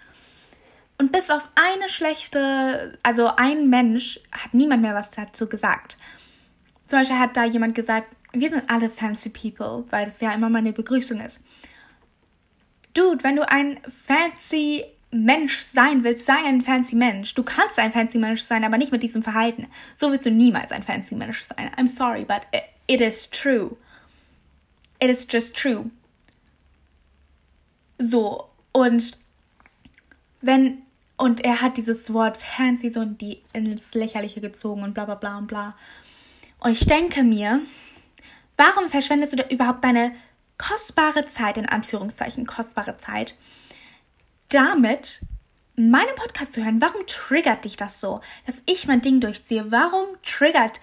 Und 0.98 1.12
bis 1.12 1.30
auf 1.30 1.48
eine 1.56 1.88
schlechte, 1.88 2.98
also 3.02 3.30
ein 3.36 3.68
Mensch, 3.68 4.20
hat 4.30 4.54
niemand 4.54 4.82
mehr 4.82 4.94
was 4.94 5.10
dazu 5.10 5.48
gesagt. 5.48 5.98
Zum 6.86 7.00
Beispiel 7.00 7.18
hat 7.18 7.36
da 7.36 7.44
jemand 7.44 7.74
gesagt, 7.74 8.06
wir 8.32 8.48
sind 8.48 8.70
alle 8.70 8.88
fancy 8.88 9.30
people, 9.30 9.84
weil 9.90 10.06
das 10.06 10.20
ja 10.20 10.30
immer 10.30 10.48
meine 10.48 10.72
Begrüßung 10.72 11.20
ist. 11.20 11.42
Dude, 12.96 13.22
wenn 13.22 13.36
du 13.36 13.48
ein 13.48 13.78
fancy 13.88 14.84
Mensch 15.10 15.60
sein 15.60 16.02
willst, 16.02 16.24
sei 16.24 16.36
ein 16.44 16.62
fancy 16.62 16.96
Mensch. 16.96 17.34
Du 17.34 17.42
kannst 17.42 17.78
ein 17.78 17.92
fancy 17.92 18.18
Mensch 18.18 18.42
sein, 18.42 18.64
aber 18.64 18.78
nicht 18.78 18.90
mit 18.90 19.02
diesem 19.02 19.22
Verhalten. 19.22 19.66
So 19.94 20.10
wirst 20.10 20.24
du 20.24 20.30
niemals 20.30 20.72
ein 20.72 20.82
fancy 20.82 21.14
Mensch 21.14 21.42
sein. 21.42 21.70
I'm 21.76 21.88
sorry, 21.88 22.24
but 22.24 22.40
it 22.86 23.00
is 23.02 23.28
true. 23.28 23.76
It 24.98 25.10
is 25.10 25.26
just 25.30 25.54
true. 25.54 25.90
So, 27.98 28.48
und 28.72 29.18
wenn, 30.40 30.82
und 31.18 31.44
er 31.44 31.60
hat 31.60 31.76
dieses 31.76 32.12
Wort 32.14 32.38
fancy 32.38 32.88
so 32.88 33.02
in 33.02 33.18
die, 33.18 33.42
ins 33.52 33.92
Lächerliche 33.92 34.40
gezogen 34.40 34.82
und 34.82 34.94
bla 34.94 35.04
bla 35.04 35.16
bla 35.16 35.36
und 35.36 35.46
bla. 35.48 35.76
Und 36.60 36.72
ich 36.72 36.86
denke 36.86 37.24
mir, 37.24 37.60
warum 38.56 38.88
verschwendest 38.88 39.34
du 39.34 39.42
überhaupt 39.50 39.84
deine 39.84 40.12
kostbare 40.58 41.26
Zeit, 41.26 41.56
in 41.56 41.68
Anführungszeichen 41.68 42.46
kostbare 42.46 42.96
Zeit, 42.96 43.34
damit 44.48 45.20
meinen 45.76 46.14
Podcast 46.16 46.54
zu 46.54 46.64
hören. 46.64 46.80
Warum 46.80 47.06
triggert 47.06 47.64
dich 47.64 47.76
das 47.76 48.00
so, 48.00 48.20
dass 48.46 48.62
ich 48.66 48.86
mein 48.86 49.02
Ding 49.02 49.20
durchziehe? 49.20 49.70
Warum 49.70 50.06
triggert 50.22 50.80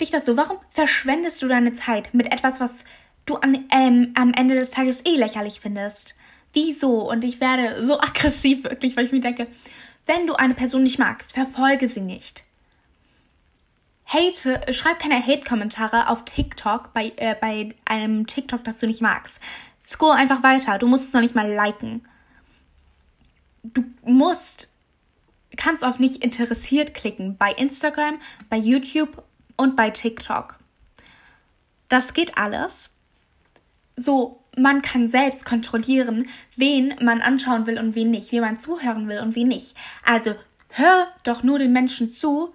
dich 0.00 0.10
das 0.10 0.26
so? 0.26 0.36
Warum 0.36 0.58
verschwendest 0.70 1.42
du 1.42 1.48
deine 1.48 1.72
Zeit 1.72 2.12
mit 2.12 2.32
etwas, 2.32 2.60
was 2.60 2.84
du 3.24 3.36
an, 3.36 3.66
ähm, 3.72 4.12
am 4.14 4.32
Ende 4.34 4.54
des 4.54 4.70
Tages 4.70 5.04
eh 5.06 5.16
lächerlich 5.16 5.60
findest? 5.60 6.16
Wieso? 6.52 7.08
Und 7.08 7.24
ich 7.24 7.40
werde 7.40 7.82
so 7.82 8.00
aggressiv 8.00 8.64
wirklich, 8.64 8.96
weil 8.96 9.06
ich 9.06 9.12
mir 9.12 9.20
denke, 9.20 9.46
wenn 10.04 10.26
du 10.26 10.34
eine 10.34 10.54
Person 10.54 10.82
nicht 10.82 10.98
magst, 10.98 11.32
verfolge 11.32 11.88
sie 11.88 12.00
nicht 12.00 12.45
hate, 14.06 14.72
schreib 14.72 15.00
keine 15.00 15.24
Hate-Kommentare 15.24 16.08
auf 16.08 16.24
TikTok 16.24 16.92
bei, 16.92 17.12
äh, 17.16 17.34
bei 17.40 17.74
einem 17.84 18.26
TikTok, 18.26 18.64
das 18.64 18.78
du 18.78 18.86
nicht 18.86 19.02
magst. 19.02 19.40
Scroll 19.86 20.12
einfach 20.12 20.42
weiter. 20.42 20.78
Du 20.78 20.86
musst 20.86 21.06
es 21.06 21.12
noch 21.12 21.20
nicht 21.20 21.34
mal 21.34 21.50
liken. 21.50 22.06
Du 23.62 23.84
musst, 24.02 24.70
kannst 25.56 25.84
auf 25.84 25.98
nicht 25.98 26.22
interessiert 26.24 26.94
klicken 26.94 27.36
bei 27.36 27.50
Instagram, 27.52 28.18
bei 28.48 28.56
YouTube 28.56 29.24
und 29.56 29.76
bei 29.76 29.90
TikTok. 29.90 30.58
Das 31.88 32.14
geht 32.14 32.38
alles. 32.38 32.94
So, 33.96 34.42
man 34.56 34.82
kann 34.82 35.08
selbst 35.08 35.44
kontrollieren, 35.44 36.28
wen 36.56 36.94
man 37.00 37.20
anschauen 37.20 37.66
will 37.66 37.78
und 37.78 37.94
wen 37.94 38.10
nicht, 38.10 38.32
wie 38.32 38.40
man 38.40 38.58
zuhören 38.58 39.08
will 39.08 39.20
und 39.20 39.34
wen 39.34 39.48
nicht. 39.48 39.76
Also 40.04 40.34
hör 40.68 41.08
doch 41.24 41.42
nur 41.42 41.58
den 41.58 41.72
Menschen 41.72 42.10
zu, 42.10 42.54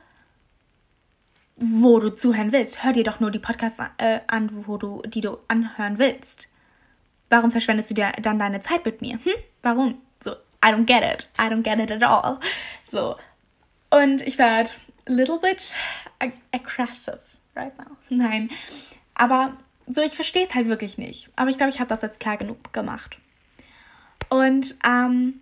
wo 1.61 1.99
du 1.99 2.09
zuhören 2.09 2.51
willst. 2.51 2.83
Hör 2.83 2.91
dir 2.91 3.03
doch 3.03 3.19
nur 3.19 3.29
die 3.29 3.39
Podcasts 3.39 3.79
äh, 3.97 4.19
an, 4.27 4.49
wo 4.65 4.77
du, 4.77 5.01
die 5.05 5.21
du 5.21 5.37
anhören 5.47 5.99
willst. 5.99 6.49
Warum 7.29 7.51
verschwendest 7.51 7.91
du 7.91 7.93
dir 7.93 8.11
dann 8.21 8.39
deine 8.39 8.59
Zeit 8.59 8.83
mit 8.83 9.01
mir? 9.01 9.13
Hm? 9.13 9.33
Warum? 9.61 10.01
So, 10.19 10.31
I 10.65 10.69
don't 10.69 10.85
get 10.85 11.03
it. 11.03 11.29
I 11.39 11.43
don't 11.43 11.61
get 11.61 11.79
it 11.79 11.91
at 11.91 12.03
all. 12.03 12.39
So. 12.83 13.15
Und 13.91 14.21
ich 14.23 14.37
werde 14.39 14.71
a 15.07 15.11
little 15.11 15.37
bit 15.37 15.75
ag 16.19 16.33
aggressive 16.51 17.19
right 17.55 17.77
now. 17.77 17.95
Nein. 18.09 18.49
Aber 19.13 19.53
so, 19.87 20.01
ich 20.01 20.13
verstehe 20.13 20.43
es 20.43 20.55
halt 20.55 20.67
wirklich 20.67 20.97
nicht. 20.97 21.29
Aber 21.35 21.49
ich 21.51 21.57
glaube, 21.57 21.71
ich 21.71 21.79
habe 21.79 21.89
das 21.89 22.01
jetzt 22.01 22.19
klar 22.19 22.37
genug 22.37 22.73
gemacht. 22.73 23.17
Und 24.29 24.75
ähm, 24.83 25.41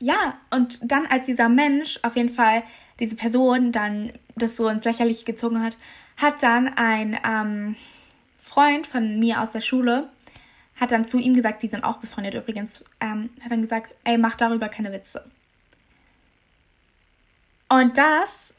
ja, 0.00 0.38
und 0.50 0.78
dann 0.82 1.06
als 1.06 1.26
dieser 1.26 1.48
Mensch, 1.48 1.98
auf 2.02 2.16
jeden 2.16 2.28
Fall 2.28 2.62
diese 3.00 3.16
Person 3.16 3.72
dann 3.72 4.12
das 4.36 4.56
so 4.56 4.68
ins 4.68 4.84
Lächerliche 4.84 5.24
gezogen 5.24 5.62
hat, 5.62 5.76
hat 6.16 6.42
dann 6.42 6.68
ein 6.76 7.18
ähm, 7.26 7.76
Freund 8.40 8.86
von 8.86 9.18
mir 9.18 9.40
aus 9.40 9.52
der 9.52 9.60
Schule, 9.60 10.08
hat 10.76 10.92
dann 10.92 11.04
zu 11.04 11.18
ihm 11.18 11.34
gesagt, 11.34 11.62
die 11.62 11.68
sind 11.68 11.84
auch 11.84 11.98
befreundet 11.98 12.34
übrigens, 12.34 12.84
ähm, 13.00 13.30
hat 13.42 13.50
dann 13.50 13.62
gesagt, 13.62 13.94
ey, 14.04 14.18
mach 14.18 14.36
darüber 14.36 14.68
keine 14.68 14.92
Witze. 14.92 15.24
Und 17.68 17.98
das 17.98 18.54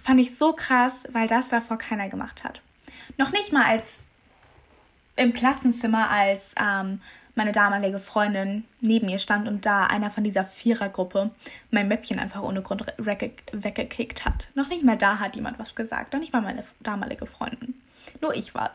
fand 0.00 0.20
ich 0.20 0.36
so 0.36 0.52
krass, 0.52 1.08
weil 1.12 1.26
das 1.26 1.48
davor 1.48 1.78
keiner 1.78 2.08
gemacht 2.08 2.44
hat. 2.44 2.60
Noch 3.16 3.32
nicht 3.32 3.52
mal 3.52 3.64
als 3.64 4.04
im 5.16 5.32
Klassenzimmer, 5.32 6.10
als 6.10 6.54
ähm, 6.60 7.00
meine 7.34 7.52
damalige 7.52 7.98
Freundin 7.98 8.64
neben 8.80 9.06
mir 9.06 9.18
stand 9.18 9.48
und 9.48 9.64
da 9.64 9.86
einer 9.86 10.10
von 10.10 10.24
dieser 10.24 10.44
Vierergruppe 10.44 11.30
mein 11.70 11.88
Mäppchen 11.88 12.18
einfach 12.18 12.42
ohne 12.42 12.62
Grund 12.62 12.84
weggekickt 12.98 14.24
hat. 14.24 14.50
Noch 14.54 14.68
nicht 14.68 14.84
mal 14.84 14.98
da 14.98 15.18
hat 15.18 15.34
jemand 15.34 15.58
was 15.58 15.74
gesagt. 15.74 16.12
Noch 16.12 16.20
nicht 16.20 16.32
mal 16.32 16.42
meine 16.42 16.64
damalige 16.80 17.26
Freundin. 17.26 17.74
Nur 18.20 18.34
ich 18.34 18.54
war, 18.54 18.72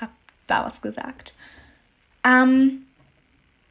hab 0.00 0.10
da 0.46 0.64
was 0.64 0.82
gesagt. 0.82 1.34
Ähm, 2.24 2.86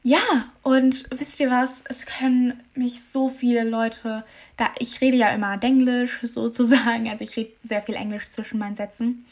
ja, 0.03 0.19
und 0.63 1.07
wisst 1.11 1.39
ihr 1.39 1.51
was? 1.51 1.83
Es 1.87 2.05
können 2.05 2.63
mich 2.73 3.03
so 3.03 3.27
viele 3.27 3.63
Leute, 3.63 4.23
da 4.55 4.69
ich 4.79 5.01
rede 5.01 5.17
ja 5.17 5.29
immer 5.29 5.61
Englisch 5.61 6.19
sozusagen, 6.23 7.09
also 7.09 7.23
ich 7.23 7.35
rede 7.35 7.51
sehr 7.63 7.81
viel 7.81 7.95
Englisch 7.95 8.29
zwischen 8.29 8.59
meinen 8.59 8.75
Sätzen. 8.75 9.25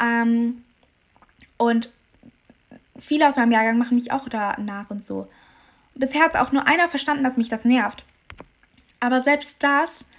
Ähm, 0.00 0.64
und 1.56 1.90
viele 2.98 3.28
aus 3.28 3.36
meinem 3.36 3.52
Jahrgang 3.52 3.78
machen 3.78 3.96
mich 3.96 4.12
auch 4.12 4.28
da 4.28 4.56
nach 4.58 4.90
und 4.90 5.04
so. 5.04 5.28
Bisher 5.94 6.22
hat 6.22 6.36
auch 6.36 6.52
nur 6.52 6.66
einer 6.66 6.88
verstanden, 6.88 7.24
dass 7.24 7.36
mich 7.36 7.48
das 7.48 7.64
nervt. 7.64 8.04
Aber 9.00 9.20
selbst 9.20 9.62
das 9.62 10.10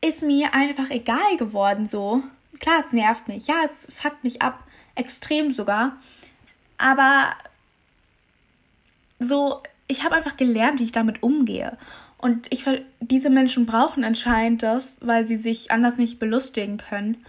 ist 0.00 0.22
mir 0.22 0.54
einfach 0.54 0.90
egal 0.90 1.36
geworden 1.36 1.86
so. 1.86 2.22
Klar, 2.60 2.80
es 2.80 2.92
nervt 2.92 3.28
mich. 3.28 3.46
Ja, 3.46 3.62
es 3.64 3.86
fuckt 3.90 4.24
mich 4.24 4.42
ab. 4.42 4.62
Extrem 4.94 5.52
sogar. 5.52 5.96
Aber 6.78 7.30
so, 9.18 9.62
ich 9.88 10.04
habe 10.04 10.14
einfach 10.14 10.36
gelernt, 10.36 10.80
wie 10.80 10.84
ich 10.84 10.92
damit 10.92 11.22
umgehe. 11.22 11.76
Und 12.18 12.46
ich 12.52 12.64
diese 13.00 13.30
Menschen 13.30 13.66
brauchen 13.66 14.04
anscheinend 14.04 14.62
das, 14.62 14.98
weil 15.00 15.24
sie 15.24 15.36
sich 15.36 15.70
anders 15.70 15.96
nicht 15.96 16.18
belustigen 16.18 16.76
können. 16.76 17.24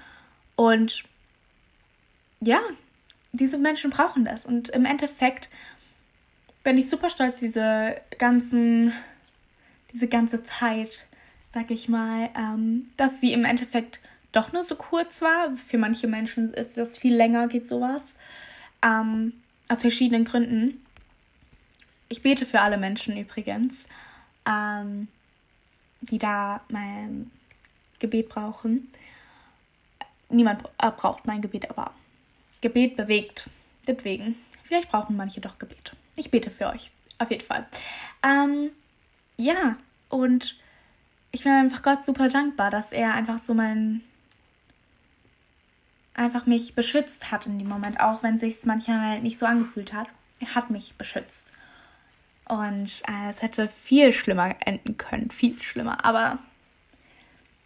Und 0.55 1.03
ja, 2.39 2.59
diese 3.31 3.57
Menschen 3.57 3.91
brauchen 3.91 4.25
das. 4.25 4.45
Und 4.45 4.69
im 4.69 4.85
Endeffekt 4.85 5.49
bin 6.63 6.77
ich 6.77 6.89
super 6.89 7.09
stolz, 7.09 7.39
diese 7.39 7.95
ganzen, 8.17 8.93
diese 9.93 10.07
ganze 10.07 10.43
Zeit, 10.43 11.05
sag 11.51 11.71
ich 11.71 11.89
mal, 11.89 12.29
ähm, 12.37 12.89
dass 12.97 13.21
sie 13.21 13.33
im 13.33 13.45
Endeffekt 13.45 14.01
doch 14.31 14.53
nur 14.53 14.63
so 14.63 14.75
kurz 14.75 15.21
war. 15.21 15.55
Für 15.55 15.77
manche 15.77 16.07
Menschen 16.07 16.53
ist 16.53 16.77
das 16.77 16.97
viel 16.97 17.15
länger, 17.15 17.47
geht 17.47 17.65
sowas. 17.65 18.15
Ähm, 18.83 19.33
aus 19.67 19.81
verschiedenen 19.81 20.25
Gründen. 20.25 20.85
Ich 22.09 22.21
bete 22.21 22.45
für 22.45 22.59
alle 22.59 22.77
Menschen 22.77 23.15
übrigens, 23.15 23.87
ähm, 24.45 25.07
die 26.01 26.17
da 26.17 26.61
mein 26.67 27.31
Gebet 27.99 28.27
brauchen. 28.27 28.89
Niemand 30.29 30.63
äh, 30.77 30.91
braucht 30.91 31.25
mein 31.25 31.41
Gebet, 31.41 31.69
aber 31.69 31.93
Gebet 32.61 32.95
bewegt. 32.95 33.49
Deswegen, 33.87 34.35
vielleicht 34.63 34.89
brauchen 34.89 35.17
manche 35.17 35.41
doch 35.41 35.57
Gebet. 35.57 35.93
Ich 36.15 36.31
bete 36.31 36.49
für 36.49 36.67
euch, 36.67 36.91
auf 37.17 37.31
jeden 37.31 37.45
Fall. 37.45 37.65
Ähm, 38.23 38.69
ja, 39.37 39.75
und 40.09 40.55
ich 41.31 41.43
bin 41.43 41.51
einfach 41.51 41.81
Gott 41.81 42.03
super 42.03 42.29
dankbar, 42.29 42.69
dass 42.69 42.91
er 42.91 43.13
einfach 43.13 43.39
so 43.39 43.53
mein 43.53 44.01
einfach 46.13 46.45
mich 46.45 46.75
beschützt 46.75 47.31
hat 47.31 47.45
in 47.47 47.57
dem 47.57 47.69
Moment, 47.69 47.99
auch 47.99 48.21
wenn 48.21 48.37
sich 48.37 48.63
manchmal 48.65 49.21
nicht 49.21 49.37
so 49.37 49.45
angefühlt 49.45 49.93
hat. 49.93 50.09
Er 50.39 50.55
hat 50.55 50.69
mich 50.69 50.95
beschützt. 50.95 51.53
Und 52.45 53.01
äh, 53.07 53.29
es 53.29 53.41
hätte 53.41 53.69
viel 53.69 54.11
schlimmer 54.11 54.55
enden 54.65 54.97
können, 54.97 55.31
viel 55.31 55.59
schlimmer. 55.61 56.03
Aber 56.03 56.39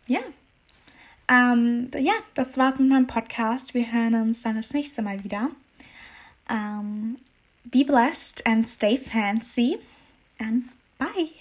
ja. 0.08 0.20
Ähm, 1.28 1.90
ja, 1.98 2.14
das 2.36 2.58
war's 2.58 2.78
mit 2.78 2.90
meinem 2.90 3.08
Podcast. 3.08 3.74
Wir 3.74 3.92
hören 3.92 4.16
uns 4.16 4.44
dann 4.44 4.56
das 4.56 4.74
nächste 4.74 5.02
Mal 5.02 5.24
wieder. 5.24 5.50
Um, 6.50 7.18
be 7.64 7.84
blessed 7.84 8.46
and 8.46 8.68
stay 8.68 8.98
fancy. 8.98 9.78
And 10.40 10.66
bye. 10.98 11.32